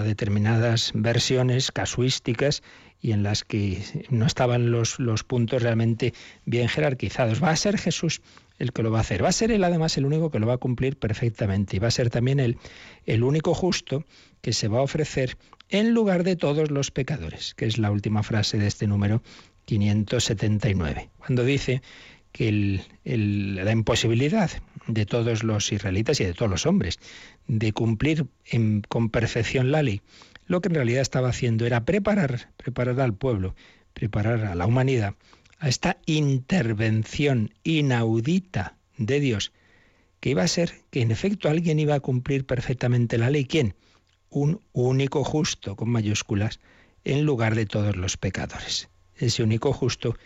[0.04, 2.64] determinadas versiones casuísticas
[3.00, 7.44] y en las que no estaban los, los puntos realmente bien jerarquizados.
[7.44, 8.24] Va a ser Jesús
[8.58, 9.24] el que lo va a hacer.
[9.24, 11.90] Va a ser él además el único que lo va a cumplir perfectamente y va
[11.90, 12.58] a ser también él
[13.06, 14.04] el único justo
[14.42, 15.38] que se va a ofrecer
[15.70, 19.22] en lugar de todos los pecadores, que es la última frase de este número
[19.66, 21.82] 579, cuando dice
[22.36, 24.52] que la imposibilidad
[24.88, 27.00] de todos los israelitas y de todos los hombres
[27.48, 28.26] de cumplir
[28.90, 30.02] con perfección la ley,
[30.46, 33.56] lo que en realidad estaba haciendo era preparar, preparar al pueblo,
[33.94, 35.16] preparar a la humanidad
[35.60, 39.54] a esta intervención inaudita de Dios,
[40.20, 43.46] que iba a ser que en efecto alguien iba a cumplir perfectamente la ley.
[43.46, 43.76] ¿Quién?
[44.30, 46.60] Un único justo, con mayúsculas,
[47.06, 48.90] en lugar de todos los pecadores.
[49.16, 50.18] Ese único justo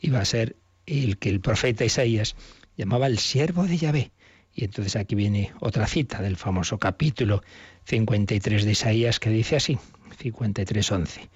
[0.00, 0.56] iba a ser
[0.90, 2.34] el que el profeta Isaías
[2.76, 4.10] llamaba el siervo de Yahvé.
[4.52, 7.42] Y entonces aquí viene otra cita del famoso capítulo
[7.84, 9.78] 53 de Isaías que dice así,
[10.22, 11.28] 53.11.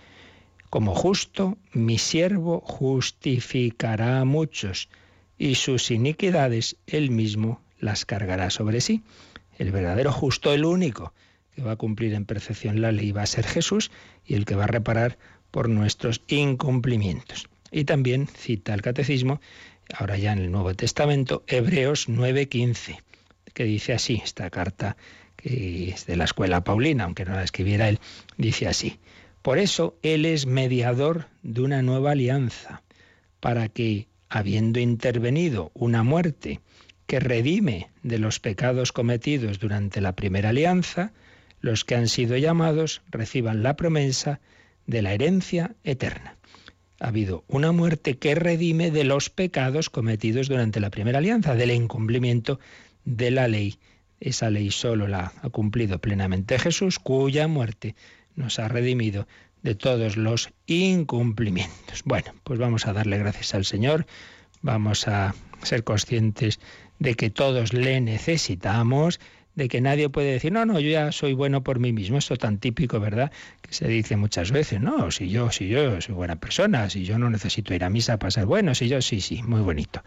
[0.69, 4.89] Como justo, mi siervo justificará a muchos
[5.39, 9.03] y sus iniquidades él mismo las cargará sobre sí.
[9.57, 11.13] El verdadero justo, el único
[11.55, 13.93] que va a cumplir en perfección la ley va a ser Jesús
[14.27, 15.17] y el que va a reparar
[15.53, 17.49] por nuestros incumplimientos.
[17.75, 19.41] Y también cita el catecismo,
[19.93, 23.03] ahora ya en el Nuevo Testamento, Hebreos 9:15,
[23.53, 24.97] que dice así, esta carta
[25.35, 27.99] que es de la escuela paulina, aunque no la escribiera él,
[28.37, 29.01] dice así,
[29.43, 32.85] por eso Él es mediador de una nueva alianza,
[33.41, 36.61] para que, habiendo intervenido una muerte
[37.09, 41.13] que redime de los pecados cometidos durante la primera alianza,
[41.61, 44.39] los que han sido llamados reciban la promesa
[44.87, 46.37] de la herencia eterna
[47.01, 51.71] ha habido una muerte que redime de los pecados cometidos durante la primera alianza, del
[51.71, 52.61] incumplimiento
[53.05, 53.79] de la ley.
[54.21, 57.95] Esa ley solo la ha cumplido plenamente Jesús, cuya muerte
[58.37, 59.27] nos ha redimido
[59.63, 62.03] de todos los incumplimientos.
[62.05, 64.07] Bueno, pues vamos a darle gracias al Señor,
[64.63, 66.61] vamos a ser conscientes
[66.99, 69.21] de que todos le necesitamos,
[69.55, 72.19] de que nadie puede decir, no, no, yo ya soy bueno por mí mismo.
[72.19, 73.31] Esto tan típico, ¿verdad?
[73.63, 77.19] Que se dice muchas veces, no, si yo, si yo soy buena persona, si yo
[77.19, 80.03] no necesito ir a misa para ser bueno, si yo sí, sí, muy bonito.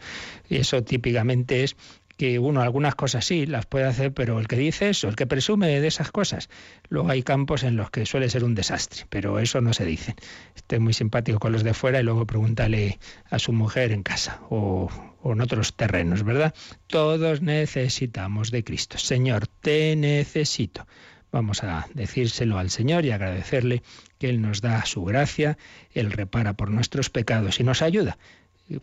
[0.50, 1.76] Y eso típicamente es
[2.18, 5.28] que uno algunas cosas sí las puede hacer, pero el que dice eso, el que
[5.28, 6.50] presume de esas cosas,
[6.90, 10.16] luego hay campos en los que suele ser un desastre, pero eso no se dice.
[10.56, 13.00] Esté muy simpático con los de fuera y luego pregúntale
[13.30, 14.90] a su mujer en casa o,
[15.22, 16.56] o en otros terrenos, ¿verdad?
[16.88, 18.98] Todos necesitamos de Cristo.
[18.98, 20.88] Señor, te necesito.
[21.32, 23.84] Vamos a decírselo al Señor y agradecerle
[24.18, 25.58] que Él nos da su gracia,
[25.92, 28.18] Él repara por nuestros pecados y nos ayuda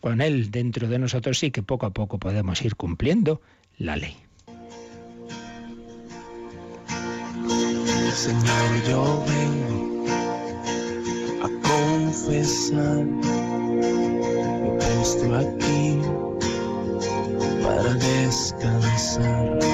[0.01, 3.40] con Él dentro de nosotros sí que poco a poco podemos ir cumpliendo
[3.79, 4.16] la ley.
[8.14, 10.07] Señor, yo vengo
[11.42, 15.99] a confesar, me puesto aquí
[17.62, 19.73] para descansar.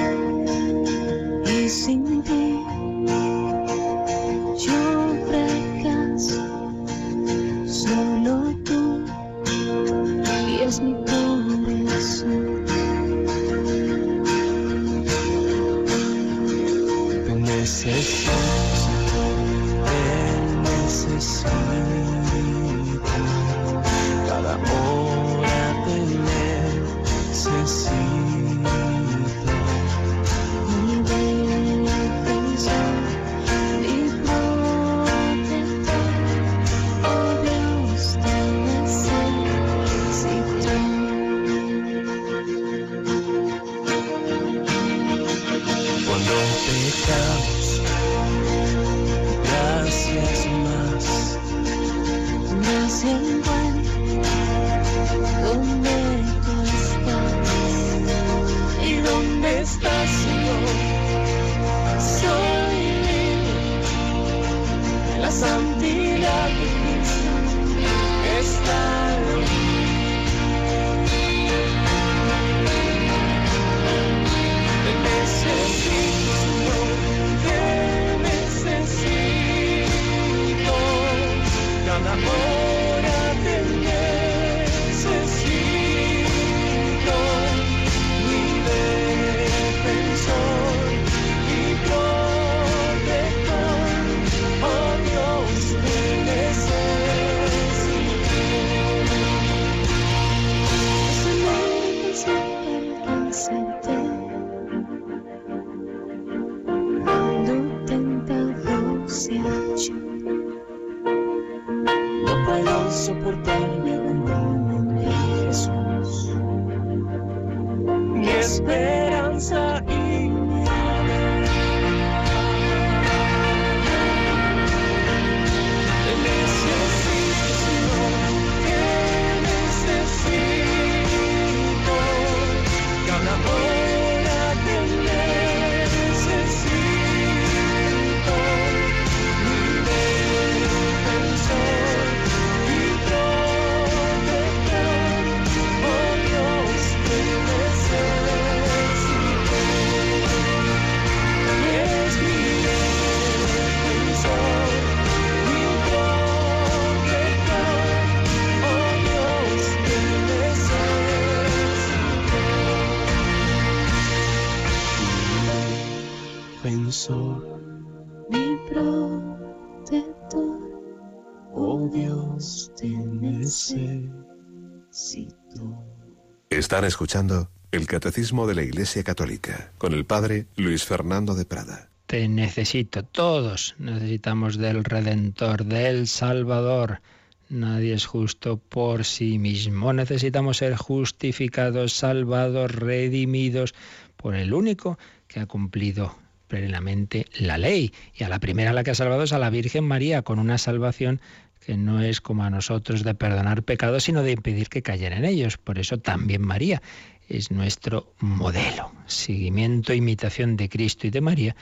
[176.70, 181.88] Están escuchando el Catecismo de la Iglesia Católica con el Padre Luis Fernando de Prada.
[182.06, 187.00] Te necesito, todos necesitamos del Redentor, del Salvador.
[187.48, 189.92] Nadie es justo por sí mismo.
[189.92, 193.74] Necesitamos ser justificados, salvados, redimidos
[194.16, 196.14] por el único que ha cumplido
[196.46, 197.92] plenamente la ley.
[198.14, 200.38] Y a la primera a la que ha salvado es a la Virgen María, con
[200.38, 201.20] una salvación
[201.64, 205.24] que no es como a nosotros de perdonar pecados, sino de impedir que cayera en
[205.24, 205.58] ellos.
[205.58, 206.82] Por eso también María
[207.28, 208.92] es nuestro modelo.
[209.06, 211.56] Seguimiento, imitación de Cristo y de María,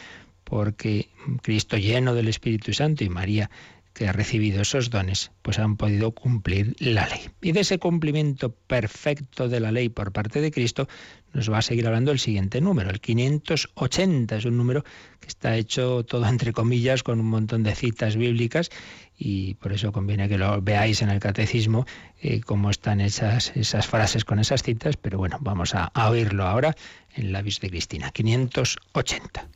[0.44, 1.10] porque
[1.42, 3.50] Cristo lleno del Espíritu Santo y María
[3.98, 7.30] que ha recibido esos dones, pues han podido cumplir la ley.
[7.42, 10.86] Y de ese cumplimiento perfecto de la ley por parte de Cristo
[11.32, 14.36] nos va a seguir hablando el siguiente número, el 580.
[14.36, 14.84] Es un número
[15.18, 18.70] que está hecho todo entre comillas con un montón de citas bíblicas
[19.18, 21.84] y por eso conviene que lo veáis en el catecismo
[22.20, 26.76] eh, cómo están esas, esas frases con esas citas, pero bueno, vamos a, oírlo ahora
[27.16, 28.12] en labios de Cristina.
[28.12, 29.48] 580.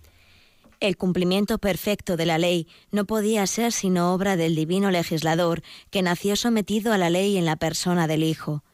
[0.82, 6.02] El cumplimiento perfecto de la ley no podía ser sino obra del divino legislador que
[6.02, 8.64] nació sometido a la ley en la persona del Hijo.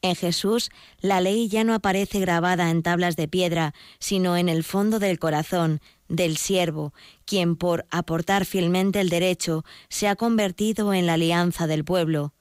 [0.00, 0.70] En Jesús,
[1.00, 5.18] la ley ya no aparece grabada en tablas de piedra, sino en el fondo del
[5.18, 6.94] corazón del siervo,
[7.24, 12.32] quien por aportar fielmente el derecho se ha convertido en la alianza del pueblo.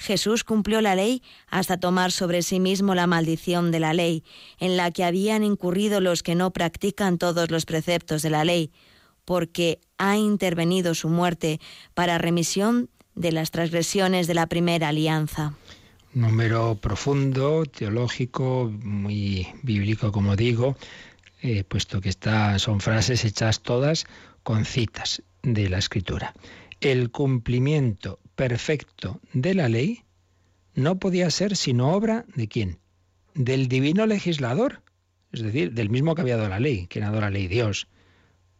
[0.00, 4.24] Jesús cumplió la ley hasta tomar sobre sí mismo la maldición de la ley,
[4.58, 8.72] en la que habían incurrido los que no practican todos los preceptos de la ley,
[9.26, 11.60] porque ha intervenido su muerte
[11.92, 15.52] para remisión de las transgresiones de la primera alianza.
[16.14, 20.76] Número profundo, teológico, muy bíblico, como digo,
[21.42, 24.06] eh, puesto que está, son frases hechas todas
[24.42, 26.32] con citas de la Escritura.
[26.80, 30.04] El cumplimiento perfecto de la ley
[30.74, 32.78] no podía ser sino obra de quién?
[33.34, 34.82] Del divino legislador,
[35.30, 37.86] es decir, del mismo que había dado la ley, quien ha dado la ley, Dios.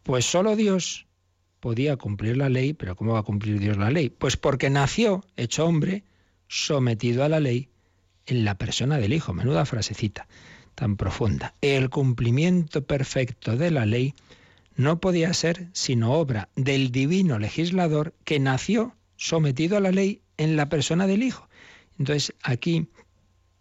[0.03, 1.07] Pues solo Dios
[1.59, 4.11] podía cumplir la ley, pero ¿cómo va a cumplir Dios la ley?
[4.11, 6.03] Pues porque nació, hecho hombre,
[6.47, 7.69] sometido a la ley
[8.27, 9.33] en la persona del Hijo.
[9.33, 10.27] Menuda frasecita
[10.75, 11.55] tan profunda.
[11.59, 14.13] El cumplimiento perfecto de la ley
[14.75, 20.55] no podía ser sino obra del divino legislador que nació sometido a la ley en
[20.55, 21.47] la persona del Hijo.
[21.99, 22.87] Entonces aquí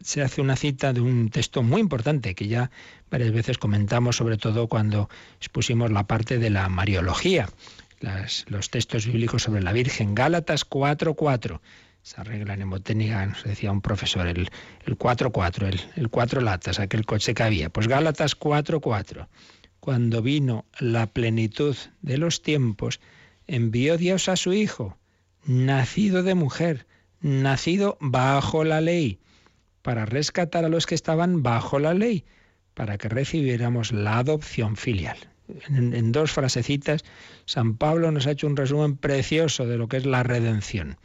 [0.01, 2.71] se hace una cita de un texto muy importante que ya
[3.11, 7.51] varias veces comentamos, sobre todo cuando expusimos la parte de la Mariología,
[8.47, 11.61] los textos bíblicos sobre la Virgen, Gálatas 4.4.
[12.03, 14.49] Esa regla mnemotécnica, nos decía un profesor, el
[14.87, 17.69] 4.4, el, el, cuatro latas, aquel coche que había.
[17.69, 19.29] Pues Gálatas 4.4.
[19.81, 23.01] Cuando vino la plenitud de los tiempos,
[23.47, 24.97] envió Dios a su Hijo,
[25.45, 26.87] nacido de mujer,
[27.21, 29.19] nacido bajo la ley,
[29.83, 32.25] para rescatar a los que estaban bajo la ley,
[32.75, 35.19] para que recibiéramos la adopción filial.
[35.69, 37.05] En, dos frasecitas,
[37.45, 40.97] San Pablo nos ha hecho un resumen precioso de lo que es la redención.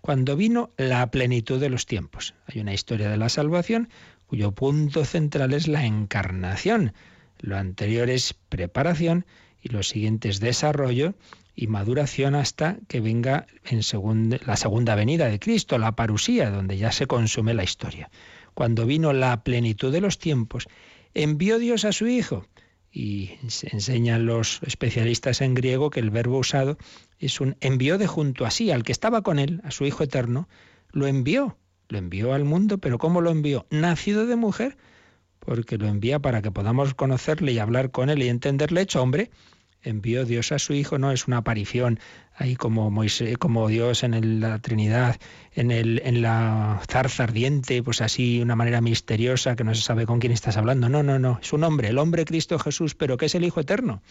[0.00, 2.34] Cuando vino la plenitud de los tiempos.
[2.46, 3.88] Hay una historia de la salvación
[4.26, 6.92] cuyo punto central es la encarnación.
[7.40, 9.26] Lo anterior es preparación
[9.60, 11.14] y lo siguiente es desarrollo
[11.60, 13.80] y maduración hasta que venga en
[14.46, 18.12] la segunda venida de Cristo, la parusía, donde ya se consume la historia.
[18.54, 20.68] Cuando vino la plenitud de los tiempos,
[21.14, 22.46] envió Dios a su Hijo.
[22.92, 26.78] Y se enseñan los especialistas en griego que el verbo usado
[27.18, 30.04] es un envió de junto a sí, al que estaba con él, a su Hijo
[30.04, 30.48] eterno,
[30.92, 33.66] lo envió, lo envió al mundo, pero ¿cómo lo envió?
[33.70, 34.76] Nacido de mujer,
[35.40, 39.32] porque lo envía para que podamos conocerle y hablar con él y entenderle hecho hombre
[39.82, 42.00] envió Dios a su Hijo, no es una aparición
[42.34, 45.16] ahí como Moisés, como Dios en la Trinidad,
[45.52, 50.06] en, el, en la zarza ardiente, pues así, una manera misteriosa que no se sabe
[50.06, 50.88] con quién estás hablando.
[50.88, 53.60] No, no, no, es un hombre, el hombre Cristo Jesús, pero que es el Hijo
[53.60, 54.02] eterno.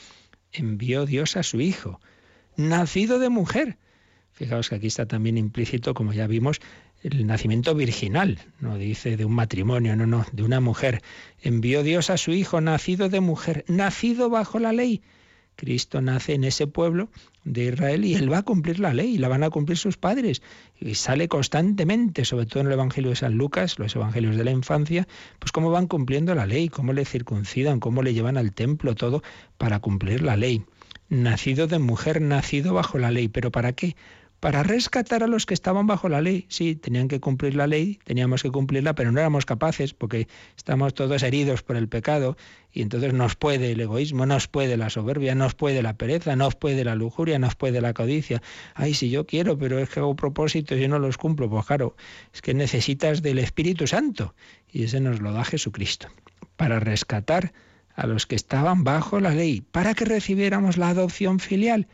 [0.51, 1.99] Envió Dios a su Hijo,
[2.55, 3.78] nacido de mujer.
[4.32, 6.59] Fijaos que aquí está también implícito, como ya vimos,
[7.01, 11.01] el nacimiento virginal, no dice de un matrimonio, no, no, de una mujer.
[11.41, 15.01] Envió Dios a su Hijo, nacido de mujer, nacido bajo la ley
[15.57, 17.09] Cristo nace en ese pueblo
[17.43, 20.41] de Israel y él va a cumplir la ley, la van a cumplir sus padres.
[20.79, 24.51] Y sale constantemente, sobre todo en el Evangelio de San Lucas, los Evangelios de la
[24.51, 25.07] infancia,
[25.39, 29.23] pues cómo van cumpliendo la ley, cómo le circuncidan, cómo le llevan al templo, todo
[29.57, 30.63] para cumplir la ley.
[31.09, 33.27] Nacido de mujer, nacido bajo la ley.
[33.27, 33.95] ¿Pero para qué?
[34.47, 36.45] Para rescatar a los que estaban bajo la ley.
[36.47, 40.93] Sí, tenían que cumplir la ley, teníamos que cumplirla, pero no éramos capaces porque estamos
[40.93, 42.37] todos heridos por el pecado
[42.71, 46.55] y entonces nos puede el egoísmo, nos puede la soberbia, nos puede la pereza, nos
[46.55, 48.41] puede la lujuria, nos puede la codicia.
[48.73, 51.49] Ay, si yo quiero, pero es que hago propósitos y no los cumplo.
[51.49, 51.97] Pues claro,
[52.33, 54.33] es que necesitas del Espíritu Santo
[54.71, 56.07] y ese nos lo da Jesucristo
[56.55, 57.51] para rescatar
[57.95, 61.89] a los que estaban bajo la ley, para que recibiéramos la adopción filial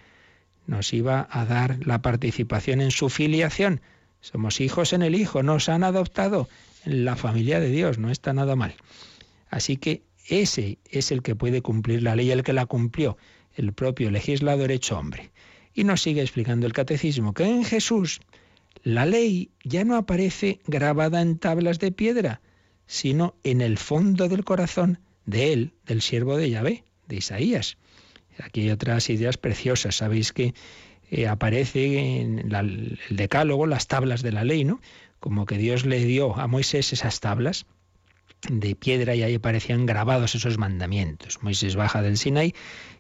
[0.68, 3.82] nos iba a dar la participación en su filiación.
[4.22, 6.47] Somos hijos en el Hijo, nos han adoptado
[6.86, 8.76] en la familia de Dios, no está nada mal.
[9.49, 13.18] Así que ese es el que puede cumplir la ley, el que la cumplió,
[13.55, 15.32] el propio legislador hecho hombre.
[15.74, 18.22] Y nos sigue explicando el catecismo que en Jesús
[18.84, 22.41] la ley ya no aparece grabada en tablas de piedra,
[22.86, 27.78] sino en el fondo del corazón de él, del siervo de Yahvé, de Isaías.
[28.40, 29.96] Aquí hay otras ideas preciosas.
[29.98, 30.54] Sabéis que
[31.12, 34.82] eh, aparece en la- el decálogo, las tablas de la ley, ¿no?
[35.20, 37.66] Como que Dios le dio a Moisés esas tablas
[38.50, 41.42] de piedra y ahí aparecían grabados esos mandamientos.
[41.44, 42.54] Moisés baja del Sinai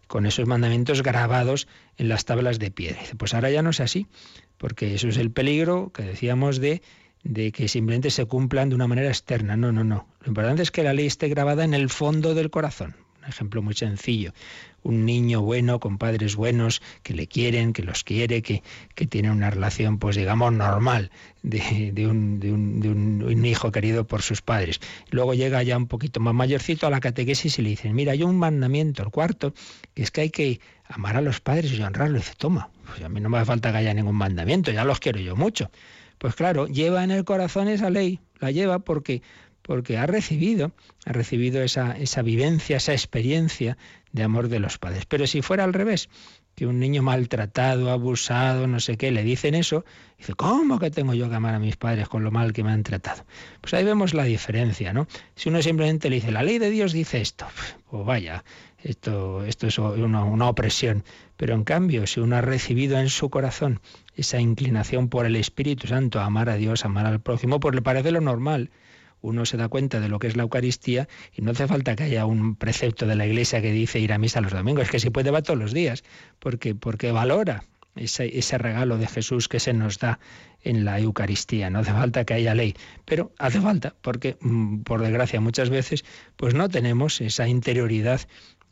[0.07, 1.67] con esos mandamientos grabados
[1.97, 2.99] en las tablas de piedra.
[3.01, 4.07] Dice, pues ahora ya no es así,
[4.57, 6.81] porque eso es el peligro que decíamos de,
[7.23, 9.57] de que simplemente se cumplan de una manera externa.
[9.57, 10.07] No, no, no.
[10.21, 12.95] Lo importante es que la ley esté grabada en el fondo del corazón.
[13.23, 14.33] Un ejemplo muy sencillo.
[14.83, 18.63] Un niño bueno, con padres buenos, que le quieren, que los quiere, que,
[18.95, 21.09] que tiene una relación, pues digamos, normal
[21.41, 24.81] de, de un, de un- de un- hijo querido por sus padres.
[25.09, 28.23] Luego llega ya un poquito más mayorcito a la catequesis y le dicen, mira, hay
[28.23, 29.53] un mandamiento, el cuarto,
[29.93, 30.59] que es que hay que
[30.89, 32.23] amar a los padres y honrarlos.
[32.23, 34.99] Dice, toma, pues a mí no me hace falta que haya ningún mandamiento, ya los
[34.99, 35.71] quiero yo mucho.
[36.17, 39.21] Pues claro, lleva en el corazón esa ley, la lleva porque
[39.63, 40.73] porque ha recibido,
[41.05, 43.77] ha recibido esa, esa vivencia, esa experiencia
[44.11, 45.05] de amor de los padres.
[45.07, 46.09] Pero si fuera al revés,
[46.55, 49.85] que un niño maltratado, abusado, no sé qué, le dicen eso,
[50.17, 52.71] dice, ¿cómo que tengo yo que amar a mis padres con lo mal que me
[52.71, 53.25] han tratado?
[53.61, 55.07] Pues ahí vemos la diferencia, ¿no?
[55.35, 57.47] Si uno simplemente le dice, la ley de Dios dice esto,
[57.89, 58.43] pues vaya,
[58.83, 61.03] esto, esto es una, una opresión.
[61.37, 63.79] Pero en cambio, si uno ha recibido en su corazón
[64.15, 67.73] esa inclinación por el Espíritu Santo a amar a Dios, a amar al prójimo, pues
[67.73, 68.69] le parece lo normal
[69.23, 72.03] uno se da cuenta de lo que es la Eucaristía y no hace falta que
[72.03, 75.09] haya un precepto de la Iglesia que dice ir a misa los domingos, que si
[75.09, 76.03] puede va todos los días,
[76.39, 77.63] porque, porque valora
[77.95, 80.19] ese, ese regalo de Jesús que se nos da
[80.61, 81.69] en la Eucaristía.
[81.69, 86.03] No hace falta que haya ley, pero hace falta, porque mm, por desgracia muchas veces
[86.35, 88.21] pues no tenemos esa interioridad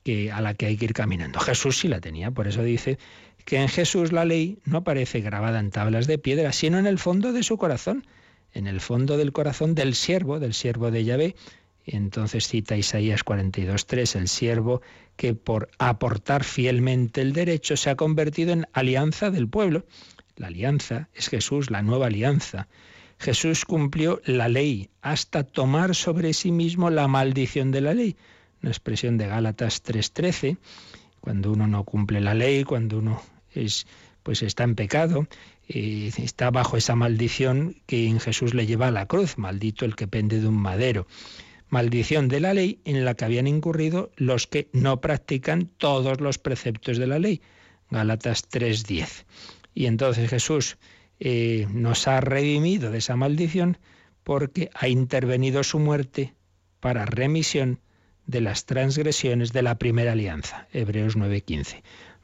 [0.04, 1.40] que, a la que hay que ir caminando.
[1.40, 2.98] Jesús sí la tenía, por eso dice
[3.46, 7.00] que en Jesús la ley no aparece grabada en tablas de piedra, sino en el
[7.00, 8.06] fondo de su corazón
[8.54, 11.36] en el fondo del corazón del siervo, del siervo de Yahvé.
[11.84, 14.82] Y entonces cita Isaías 42.3, el siervo
[15.16, 19.86] que por aportar fielmente el derecho se ha convertido en alianza del pueblo.
[20.36, 22.68] La alianza es Jesús, la nueva alianza.
[23.18, 28.16] Jesús cumplió la ley hasta tomar sobre sí mismo la maldición de la ley.
[28.62, 30.58] Una expresión de Gálatas 3.13,
[31.20, 33.22] cuando uno no cumple la ley, cuando uno
[33.54, 33.86] es
[34.24, 35.28] pues está en pecado,
[35.74, 39.96] eh, está bajo esa maldición que en Jesús le lleva a la cruz, maldito el
[39.96, 41.08] que pende de un madero.
[41.70, 46.38] Maldición de la ley en la que habían incurrido los que no practican todos los
[46.40, 47.42] preceptos de la ley.
[47.90, 49.26] Gálatas 3:10.
[49.74, 50.78] Y entonces Jesús
[51.22, 53.78] eh, nos ha redimido de esa maldición
[54.24, 56.34] porque ha intervenido su muerte
[56.82, 57.80] para remisión
[58.26, 60.68] de las transgresiones de la primera alianza.
[60.74, 61.82] Hebreos 9:15.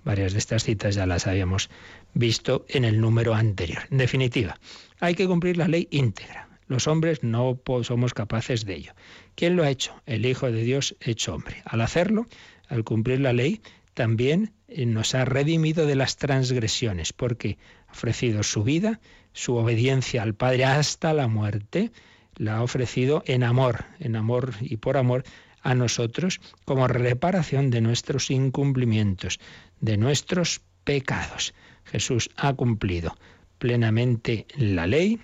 [0.08, 1.70] Varias de estas citas ya las habíamos
[2.14, 3.84] visto en el número anterior.
[3.92, 4.58] En definitiva,
[5.02, 6.48] hay que cumplir la ley íntegra.
[6.70, 8.94] Los hombres no somos capaces de ello.
[9.36, 10.02] ¿Quién lo ha hecho?
[10.06, 11.62] El Hijo de Dios hecho hombre.
[11.66, 12.26] Al hacerlo,
[12.70, 13.60] al cumplir la ley,
[13.96, 17.58] también nos ha redimido de las transgresiones, porque
[17.90, 19.02] ha ofrecido su vida,
[19.34, 21.92] su obediencia al Padre hasta la muerte,
[22.38, 25.26] la ha ofrecido en amor, en amor y por amor
[25.64, 29.40] a nosotros como reparación de nuestros incumplimientos,
[29.80, 31.54] de nuestros pecados.
[31.86, 33.18] Jesús ha cumplido
[33.58, 35.20] plenamente la ley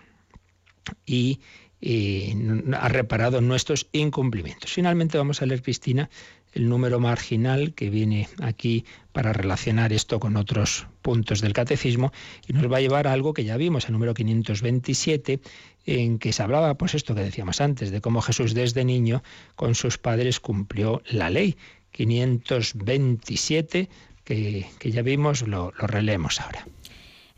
[1.06, 1.39] y,
[1.80, 2.34] y,
[2.74, 4.72] ha reparado nuestros incumplimientos.
[4.72, 6.10] Finalmente vamos a leer, Cristina,
[6.54, 12.12] el número marginal que viene aquí para relacionar esto con otros puntos del catecismo
[12.47, 15.39] y nos va a llevar a algo que ya vimos, el número 527,
[15.86, 19.24] en que se hablaba, pues esto que decíamos antes, de cómo Jesús desde niño
[19.56, 21.58] con sus padres cumplió la ley.
[21.91, 23.89] 527,
[24.24, 26.65] que, que ya vimos, lo, lo releemos ahora.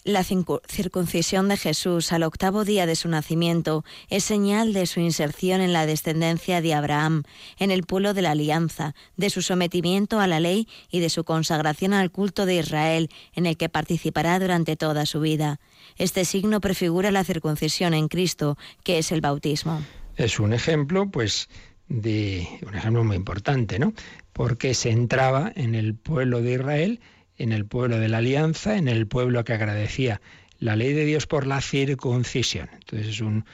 [0.06, 5.62] La circuncisión de Jesús al octavo día de su nacimiento es señal de su inserción
[5.62, 7.24] en la descendencia de Abraham,
[7.58, 11.24] en el pueblo de la alianza, de su sometimiento a la ley y de su
[11.24, 15.60] consagración al culto de Israel, en el que participará durante toda su vida.
[15.98, 19.82] Este signo prefigura la circuncisión en Cristo, que es el bautismo.
[20.18, 21.50] Es un ejemplo, pues,
[21.88, 23.92] de un ejemplo muy importante, ¿no?
[24.36, 27.00] Porque se entraba en el pueblo de Israel
[27.38, 30.22] en el pueblo de la alianza, en el pueblo que agradecía
[30.60, 32.70] la ley de Dios por la circuncisión.
[32.74, 33.46] Entonces es un,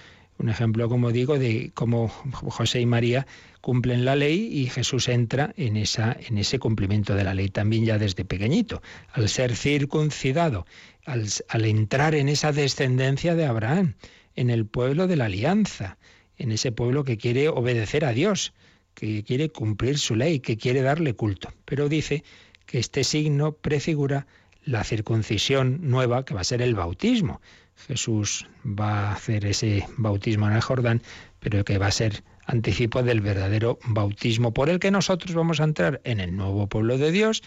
[0.47, 3.27] ejemplo, como digo, de cómo José y María
[3.61, 7.85] cumplen la ley y Jesús entra en, esa, en ese cumplimiento de la ley también
[7.85, 8.81] ya desde pequeñito.
[9.11, 10.65] Al ser circuncidado,
[11.05, 13.95] al entrar en esa descendencia de Abraham,
[14.35, 15.97] en el pueblo de la alianza,
[16.37, 18.53] en ese pueblo que quiere obedecer a Dios,
[18.93, 21.49] que quiere cumplir su ley, que quiere darle culto.
[21.65, 22.23] Pero dice
[22.65, 24.27] que este signo prefigura
[24.63, 27.41] la circuncisión nueva que va a ser el bautismo.
[27.87, 31.01] Jesús va a hacer ese bautismo en el Jordán,
[31.39, 35.63] pero que va a ser anticipo del verdadero bautismo por el que nosotros vamos a
[35.63, 37.41] entrar en el nuevo pueblo de Dios,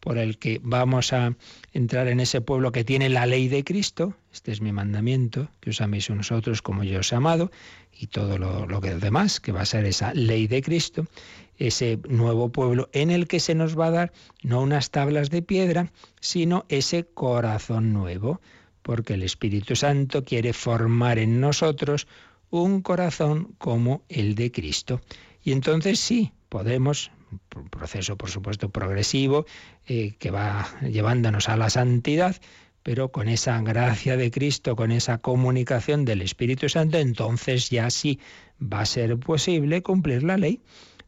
[0.00, 1.34] por el que vamos a
[1.72, 5.70] entrar en ese pueblo que tiene la ley de Cristo, este es mi mandamiento, que
[5.70, 7.50] os améis unos a otros como yo os he amado,
[7.92, 11.06] y todo lo, lo que demás, que va a ser esa ley de Cristo,
[11.58, 15.42] ese nuevo pueblo en el que se nos va a dar no unas tablas de
[15.42, 15.90] piedra,
[16.20, 18.40] sino ese corazón nuevo,
[18.82, 22.06] porque el Espíritu Santo quiere formar en nosotros
[22.50, 25.00] un corazón como el de Cristo.
[25.42, 27.10] Y entonces sí, podemos,
[27.56, 29.46] un proceso por supuesto progresivo,
[29.86, 32.36] eh, que va llevándonos a la santidad,
[32.82, 38.20] pero con esa gracia de Cristo, con esa comunicación del Espíritu Santo, entonces ya sí
[38.60, 40.60] va a ser posible cumplir la ley.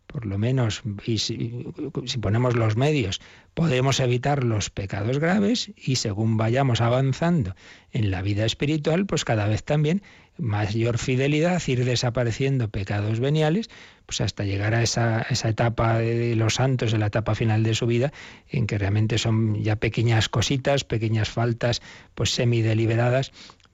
[0.09, 1.67] Por lo menos, y si,
[2.07, 3.21] si, ponemos los medios,
[3.53, 7.55] podemos evitar los pecados graves y según vayamos avanzando
[7.93, 10.03] en la vida espiritual, pues cada vez también
[10.39, 13.69] mayor fidelidad, ir desapareciendo pecados veniales,
[14.07, 17.75] pues hasta llegar a esa, esa etapa de los santos, de la etapa final de
[17.75, 18.13] su vida,
[18.49, 21.83] en que realmente son ya pequeñas cositas, pequeñas faltas,
[22.15, 23.33] pues semi-deliberadas,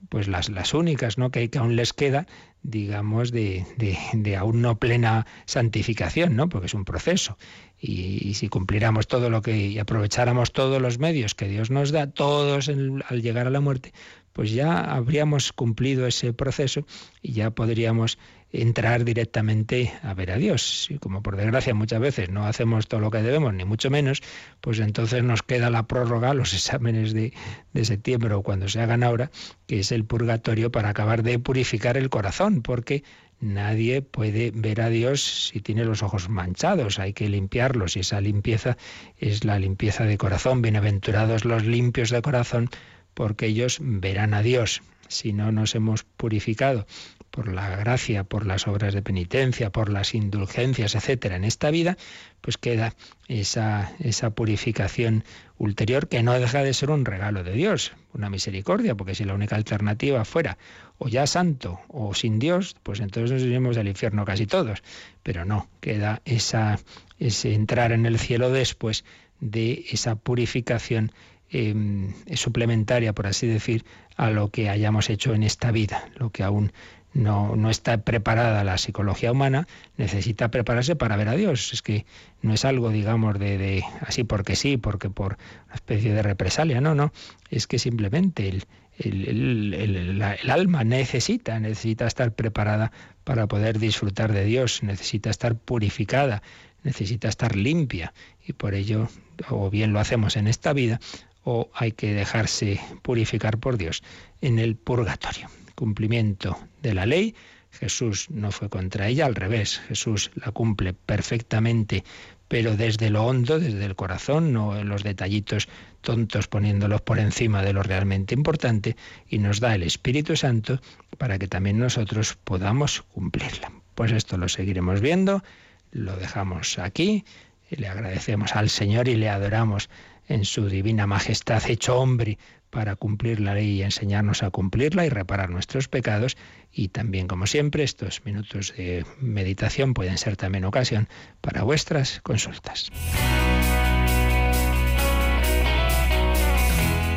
[0.08, 1.30] pues las, las únicas ¿no?
[1.30, 2.26] que, que aún les queda
[2.64, 6.48] digamos, de, de, de, aún no plena santificación, ¿no?
[6.48, 7.36] Porque es un proceso.
[7.78, 12.10] Y, si cumpliéramos todo lo que y aprovecháramos todos los medios que Dios nos da,
[12.10, 13.92] todos al llegar a la muerte,
[14.35, 16.85] pues ya habríamos cumplido ese proceso
[17.22, 18.18] y ya podríamos
[18.53, 20.89] entrar directamente a ver a Dios.
[20.91, 24.22] Y como por desgracia muchas veces no hacemos todo lo que debemos, ni mucho menos,
[24.61, 27.32] pues entonces nos queda la prórroga, los exámenes de,
[27.72, 29.30] de septiembre o cuando se hagan ahora,
[29.66, 33.03] que es el purgatorio para acabar de purificar el corazón, porque
[33.41, 38.20] nadie puede ver a Dios si tiene los ojos manchados, hay que limpiarlos y esa
[38.20, 38.76] limpieza
[39.18, 40.62] es la limpieza de corazón.
[40.62, 42.70] Bienaventurados los limpios de corazón,
[43.14, 44.82] porque ellos verán a Dios.
[45.08, 46.86] Si no nos hemos purificado
[47.34, 51.96] por la gracia, por las obras de penitencia, por las indulgencias, etcétera, en esta vida,
[52.40, 52.94] pues queda
[53.26, 55.24] esa, esa purificación
[55.58, 59.34] ulterior que no deja de ser un regalo de Dios, una misericordia, porque si la
[59.34, 60.58] única alternativa fuera
[60.98, 64.84] o ya santo o sin Dios, pues entonces nos iremos al infierno casi todos.
[65.24, 66.78] Pero no, queda esa,
[67.18, 69.04] ese entrar en el cielo después
[69.40, 71.10] de esa purificación
[71.55, 73.84] eh, suplementaria, por así decir,
[74.16, 76.72] a lo que hayamos hecho en esta vida, lo que aún
[77.12, 81.72] no, no, está preparada la psicología humana, necesita prepararse para ver a Dios.
[81.72, 82.07] Es que
[82.42, 86.80] no es algo, digamos, de, de así porque sí, porque por una especie de represalia,
[86.80, 87.12] no, no.
[87.50, 88.64] Es que simplemente el,
[88.98, 92.90] el, el, el, alma necesita, necesita estar preparada
[93.22, 96.42] para poder disfrutar de Dios, necesita estar purificada,
[96.82, 98.12] necesita estar limpia.
[98.44, 99.09] Y por ello,
[99.48, 101.00] o bien lo hacemos en esta vida,
[101.45, 104.03] o hay que dejarse purificar por Dios
[104.40, 107.34] en el purgatorio cumplimiento de la ley.
[107.70, 112.05] Jesús no fue contra ella, al revés, Jesús la cumple perfectamente,
[112.47, 115.68] pero desde lo hondo, desde el corazón, no los detallitos
[116.01, 118.97] tontos poniéndolos por encima de lo realmente importante,
[119.28, 120.80] y nos da el Espíritu Santo
[121.18, 123.72] para que también nosotros podamos cumplirla.
[123.97, 125.42] Pues esto lo seguiremos viendo,
[125.90, 127.24] lo dejamos aquí,
[127.70, 129.88] y le agradecemos al Señor y le adoramos
[130.28, 132.38] en su divina majestad, hecho hombre
[132.70, 136.36] para cumplir la ley y enseñarnos a cumplirla y reparar nuestros pecados.
[136.72, 141.08] Y también, como siempre, estos minutos de meditación pueden ser también ocasión
[141.40, 142.90] para vuestras consultas.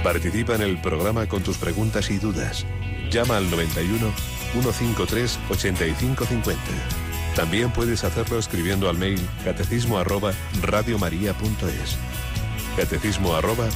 [0.03, 2.65] Participa en el programa con tus preguntas y dudas.
[3.11, 4.11] Llama al 91
[4.53, 6.61] 153 8550.
[7.35, 11.97] También puedes hacerlo escribiendo al mail catecismo arroba radiomaria.es.
[12.78, 13.67] Catecismo arroba.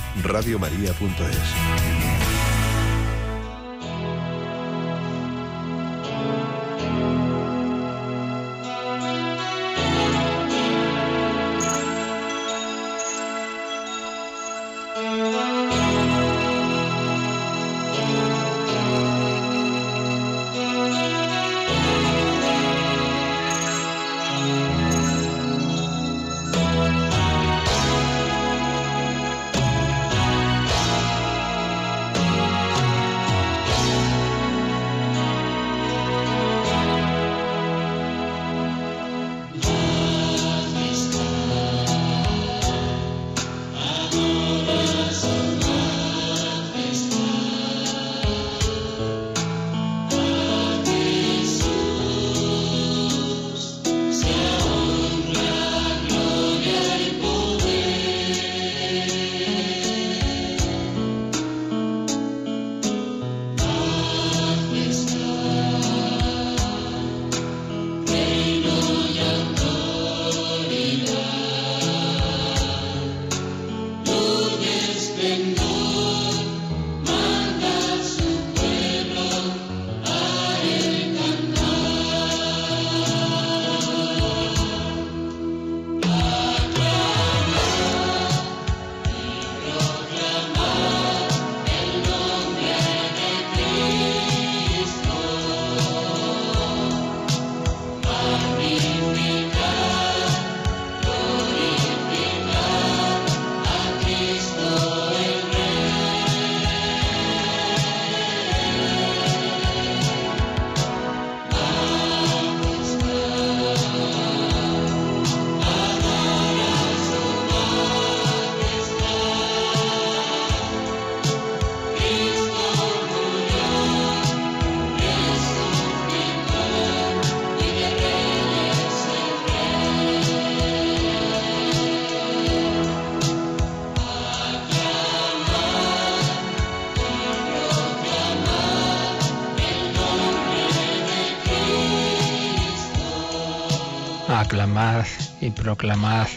[144.52, 145.06] Aclamad
[145.40, 146.28] y proclamad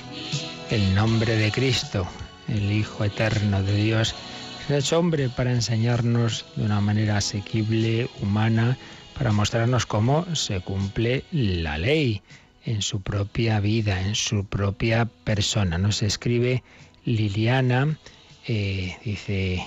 [0.71, 2.07] el nombre de Cristo,
[2.47, 4.15] el Hijo eterno de Dios.
[4.69, 8.79] Se hecho hombre para enseñarnos de una manera asequible, humana,
[9.19, 12.23] para mostrarnos cómo se cumple la ley
[12.65, 15.77] en su propia vida, en su propia persona.
[15.77, 16.63] Nos escribe
[17.05, 17.99] Liliana,
[18.47, 19.67] eh, dice,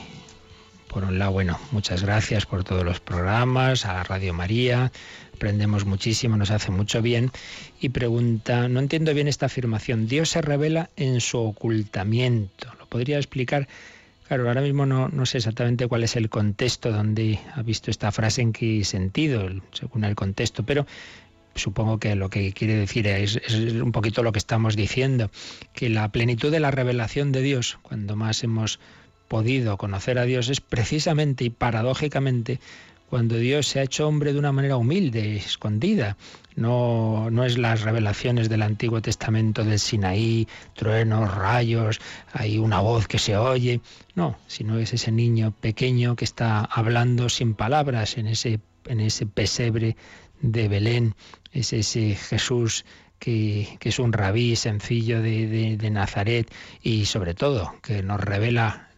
[0.88, 4.93] por un lado, bueno, muchas gracias por todos los programas, a Radio María,
[5.38, 7.32] aprendemos muchísimo, nos hace mucho bien.
[7.80, 12.74] Y pregunta, no entiendo bien esta afirmación, Dios se revela en su ocultamiento.
[12.80, 13.68] ¿Lo podría explicar?
[14.28, 18.12] Claro, ahora mismo no, no sé exactamente cuál es el contexto donde ha visto esta
[18.12, 20.86] frase, en qué sentido, según el contexto, pero
[21.56, 25.32] supongo que lo que quiere decir es, es, un poquito lo que estamos diciendo,
[25.74, 28.80] que la plenitud de la revelación de Dios, cuando más hemos
[29.28, 32.60] podido conocer a Dios, es precisamente y paradójicamente
[33.10, 36.18] cuando Dios se ha hecho hombre de una manera humilde, escondida.
[36.55, 41.99] No, no es las revelaciones del Antiguo Testamento del Sinaí, truenos, rayos,
[42.34, 43.80] hay una voz que se oye.
[44.16, 49.26] No, sino es ese niño pequeño que está hablando sin palabras en ese, en ese
[49.26, 49.95] pesebre
[50.41, 51.16] de Belén.
[51.53, 52.86] Es ese Jesús
[53.20, 56.51] que, que, es un rabí sencillo de, de, de, Nazaret
[56.84, 58.89] y sobre todo que nos revela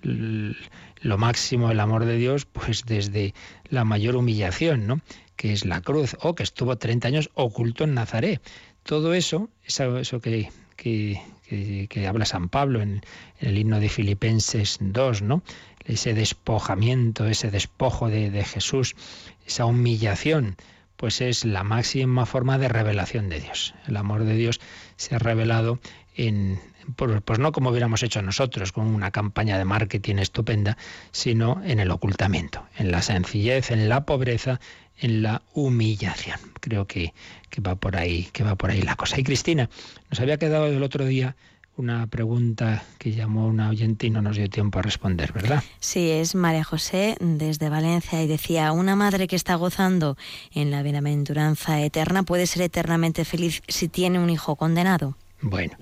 [1.01, 3.33] lo máximo el amor de Dios, pues desde
[3.69, 5.01] la mayor humillación, ¿no?
[5.39, 8.41] que es la cruz, o que estuvo 30 años oculto en Nazaret.
[8.83, 13.01] Todo eso, eso, que, que, que, que, habla San Pablo en,
[13.39, 15.41] en, el himno de Filipenses 2, ¿no?
[15.85, 18.97] Ese despojamiento, ese despojo de, de Jesús,
[19.45, 20.57] esa humillación,
[20.97, 23.73] pues es la máxima forma de revelación de Dios.
[23.87, 24.59] El amor de Dios
[24.97, 25.79] se ha revelado
[26.19, 26.59] en,
[26.95, 30.77] pues no como hubiéramos hecho nosotros, con una campaña de marketing estupenda,
[31.11, 34.59] sino en el ocultamiento, en la sencillez, en la pobreza,
[34.97, 36.39] en la humillación.
[36.59, 37.13] Creo que,
[37.49, 39.17] que va por ahí, que va por ahí la cosa.
[39.19, 39.69] Y Cristina,
[40.09, 41.37] nos había quedado el otro día
[41.77, 45.63] una pregunta que llamó una oyente y no nos dio tiempo a responder, ¿verdad?
[45.79, 50.17] Sí, es María José desde Valencia y decía, una madre que está gozando
[50.51, 55.15] en la bienaventuranza eterna puede ser eternamente feliz si tiene un hijo condenado.
[55.41, 55.77] Bueno,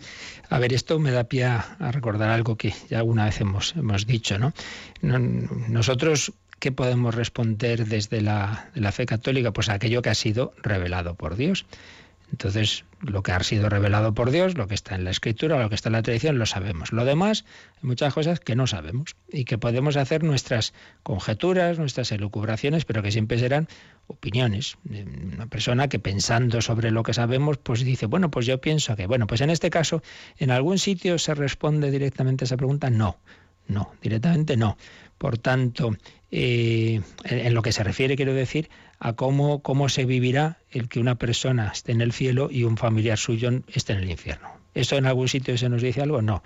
[0.49, 4.05] a ver, esto me da pie a recordar algo que ya alguna vez hemos, hemos
[4.05, 4.53] dicho, ¿no?
[5.01, 9.51] Nosotros, ¿qué podemos responder desde la, la fe católica?
[9.51, 11.65] Pues aquello que ha sido revelado por Dios.
[12.31, 15.69] Entonces, lo que ha sido revelado por Dios, lo que está en la escritura, lo
[15.69, 16.91] que está en la tradición, lo sabemos.
[16.91, 17.45] Lo demás,
[17.77, 20.73] hay muchas cosas que no sabemos y que podemos hacer nuestras
[21.03, 23.67] conjeturas, nuestras elucubraciones, pero que siempre serán
[24.07, 24.77] opiniones.
[25.33, 29.07] Una persona que pensando sobre lo que sabemos, pues dice, bueno, pues yo pienso que,
[29.07, 30.01] bueno, pues en este caso,
[30.37, 32.89] ¿en algún sitio se responde directamente a esa pregunta?
[32.89, 33.17] No,
[33.67, 34.77] no, directamente no.
[35.17, 35.95] Por tanto,
[36.29, 38.69] eh, en lo que se refiere, quiero decir,
[38.99, 42.77] a cómo, cómo se vivirá el que una persona esté en el cielo y un
[42.77, 44.49] familiar suyo esté en el infierno.
[44.73, 46.21] ¿Eso en algún sitio se nos dice algo?
[46.21, 46.43] No.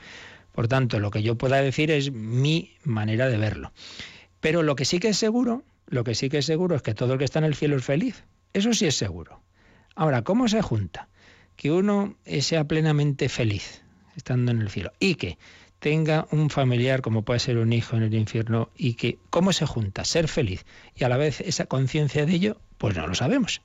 [0.51, 3.71] Por tanto, lo que yo pueda decir es mi manera de verlo.
[4.39, 6.93] Pero lo que sí que es seguro, lo que sí que es seguro es que
[6.93, 8.23] todo el que está en el cielo es feliz.
[8.53, 9.41] Eso sí es seguro.
[9.95, 11.07] Ahora, ¿cómo se junta?
[11.55, 13.81] Que uno sea plenamente feliz
[14.15, 15.37] estando en el cielo y que
[15.81, 19.65] tenga un familiar como puede ser un hijo en el infierno y que cómo se
[19.65, 20.63] junta ser feliz
[20.95, 23.61] y a la vez esa conciencia de ello, pues no lo sabemos.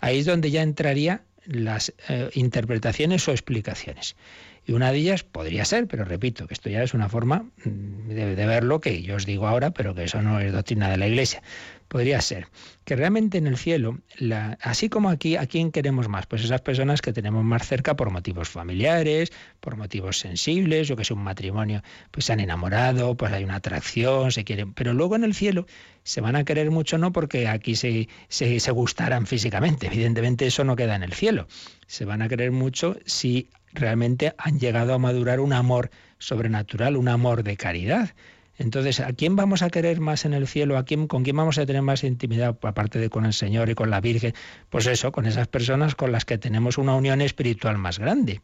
[0.00, 4.14] Ahí es donde ya entraría las eh, interpretaciones o explicaciones.
[4.66, 8.34] Y una de ellas podría ser, pero repito, que esto ya es una forma de,
[8.34, 11.06] de, verlo que yo os digo ahora, pero que eso no es doctrina de la
[11.06, 11.42] Iglesia.
[11.88, 12.48] Podría ser
[12.84, 13.98] que realmente en el cielo,
[14.60, 16.26] así como aquí, ¿a quién queremos más?
[16.26, 21.02] Pues esas personas que tenemos más cerca por motivos familiares, por motivos sensibles, o que
[21.02, 24.72] es un matrimonio, pues se han enamorado, pues hay una atracción, se quieren.
[24.72, 25.66] Pero luego en el cielo
[26.02, 30.64] se van a querer mucho no porque aquí se, se, se gustaran físicamente, evidentemente eso
[30.64, 31.46] no queda en el cielo.
[31.86, 37.08] Se van a querer mucho si realmente han llegado a madurar un amor sobrenatural, un
[37.08, 38.14] amor de caridad.
[38.56, 40.78] Entonces, ¿a quién vamos a querer más en el cielo?
[40.78, 43.74] ¿A quién, ¿Con quién vamos a tener más intimidad, aparte de con el Señor y
[43.74, 44.32] con la Virgen?
[44.70, 48.40] Pues eso, con esas personas con las que tenemos una unión espiritual más grande.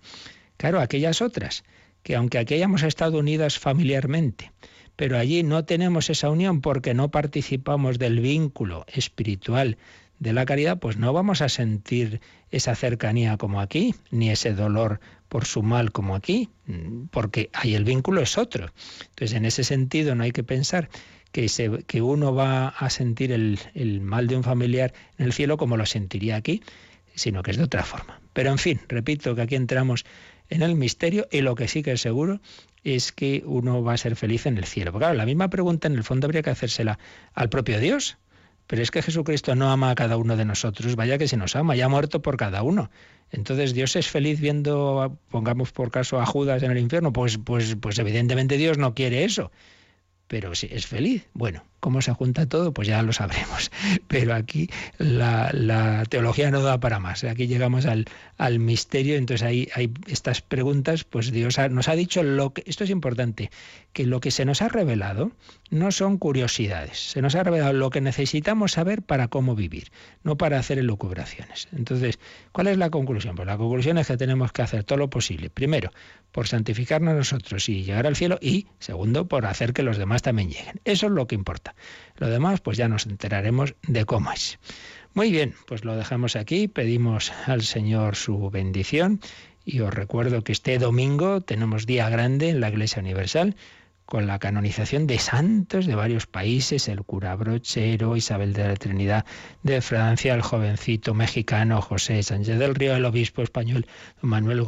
[0.57, 1.63] Claro, aquellas otras,
[2.03, 4.53] que aunque aquí hayamos estado unidas familiarmente,
[4.97, 9.79] pero allí no tenemos esa unión porque no participamos del vínculo espiritual
[10.19, 12.21] de la caridad, pues no vamos a sentir
[12.51, 15.01] esa cercanía como aquí, ni ese dolor
[15.31, 16.51] por su mal como aquí,
[17.13, 18.73] porque ahí el vínculo es otro.
[19.11, 20.91] Entonces, en ese sentido, no hay que pensar
[21.31, 21.49] que,
[21.87, 25.77] que uno va a sentir el, el mal de un familiar en el cielo como
[25.77, 26.63] lo sentiría aquí,
[27.15, 28.21] sino que es de otra forma.
[28.33, 30.05] Pero en fin, repito que aquí entramos
[30.49, 32.41] en el misterio y lo que sí que es seguro
[32.83, 34.91] es que uno va a ser feliz en el cielo.
[34.91, 36.99] Porque claro, la misma pregunta en el fondo habría que hacérsela
[37.35, 38.19] al propio Dios.
[38.71, 41.57] Pero es que Jesucristo no ama a cada uno de nosotros, vaya que se nos
[41.57, 42.89] ama, ya ha muerto por cada uno.
[43.33, 47.13] Entonces, ¿Dios es feliz viendo, pongamos por caso, a Judas en el infierno?
[47.13, 49.51] Pues, pues, pues evidentemente Dios no quiere eso.
[50.29, 51.27] Pero si es feliz.
[51.33, 52.73] Bueno, ¿Cómo se junta todo?
[52.73, 53.71] Pues ya lo sabremos.
[54.09, 57.25] Pero aquí la, teología no da para más.
[57.25, 58.07] Aquí llegamos al,
[58.39, 62.85] al misterio, entonces hay, hay estas preguntas, pues Dios nos ha dicho lo que, esto
[62.85, 63.51] es importante,
[63.93, 65.33] que lo que se nos ha revelado
[65.71, 69.91] no son curiosidades, se nos ha revelado lo que necesitamos saber para cómo vivir,
[70.25, 71.69] no para hacer elucubraciones.
[71.73, 72.19] Entonces,
[72.53, 73.37] ¿cuál es la conclusión?
[73.37, 75.51] Pues la conclusión es que tenemos que hacer todo lo posible.
[75.51, 75.93] Primero,
[76.33, 80.51] por santificarnos nosotros y llegar al cielo y, segundo, por hacer que los demás también
[80.51, 80.81] lleguen.
[80.85, 81.70] Eso es lo que importa.
[82.17, 84.59] Lo demás, pues ya nos enteraremos de cómo es.
[85.15, 89.21] Muy bien, pues lo dejamos aquí, pedimos al Señor su bendición
[89.65, 93.57] y os recuerdo que este domingo tenemos día grande en la Iglesia Universal
[94.11, 99.25] con la canonización de santos de varios países, el cura Brochero, Isabel de la Trinidad
[99.63, 103.87] de Francia, el jovencito mexicano José Sánchez del Río, el obispo español
[104.21, 104.67] Manuel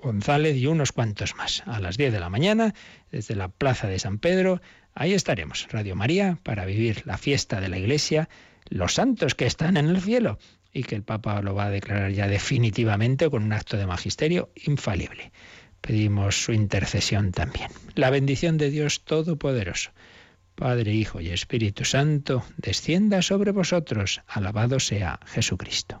[0.00, 1.64] González y unos cuantos más.
[1.66, 2.74] A las 10 de la mañana,
[3.10, 4.60] desde la Plaza de San Pedro,
[4.98, 8.30] Ahí estaremos, Radio María, para vivir la fiesta de la Iglesia,
[8.70, 10.38] los santos que están en el cielo
[10.72, 14.48] y que el Papa lo va a declarar ya definitivamente con un acto de magisterio
[14.54, 15.32] infalible.
[15.82, 17.68] Pedimos su intercesión también.
[17.94, 19.90] La bendición de Dios Todopoderoso,
[20.54, 24.22] Padre, Hijo y Espíritu Santo, descienda sobre vosotros.
[24.26, 26.00] Alabado sea Jesucristo.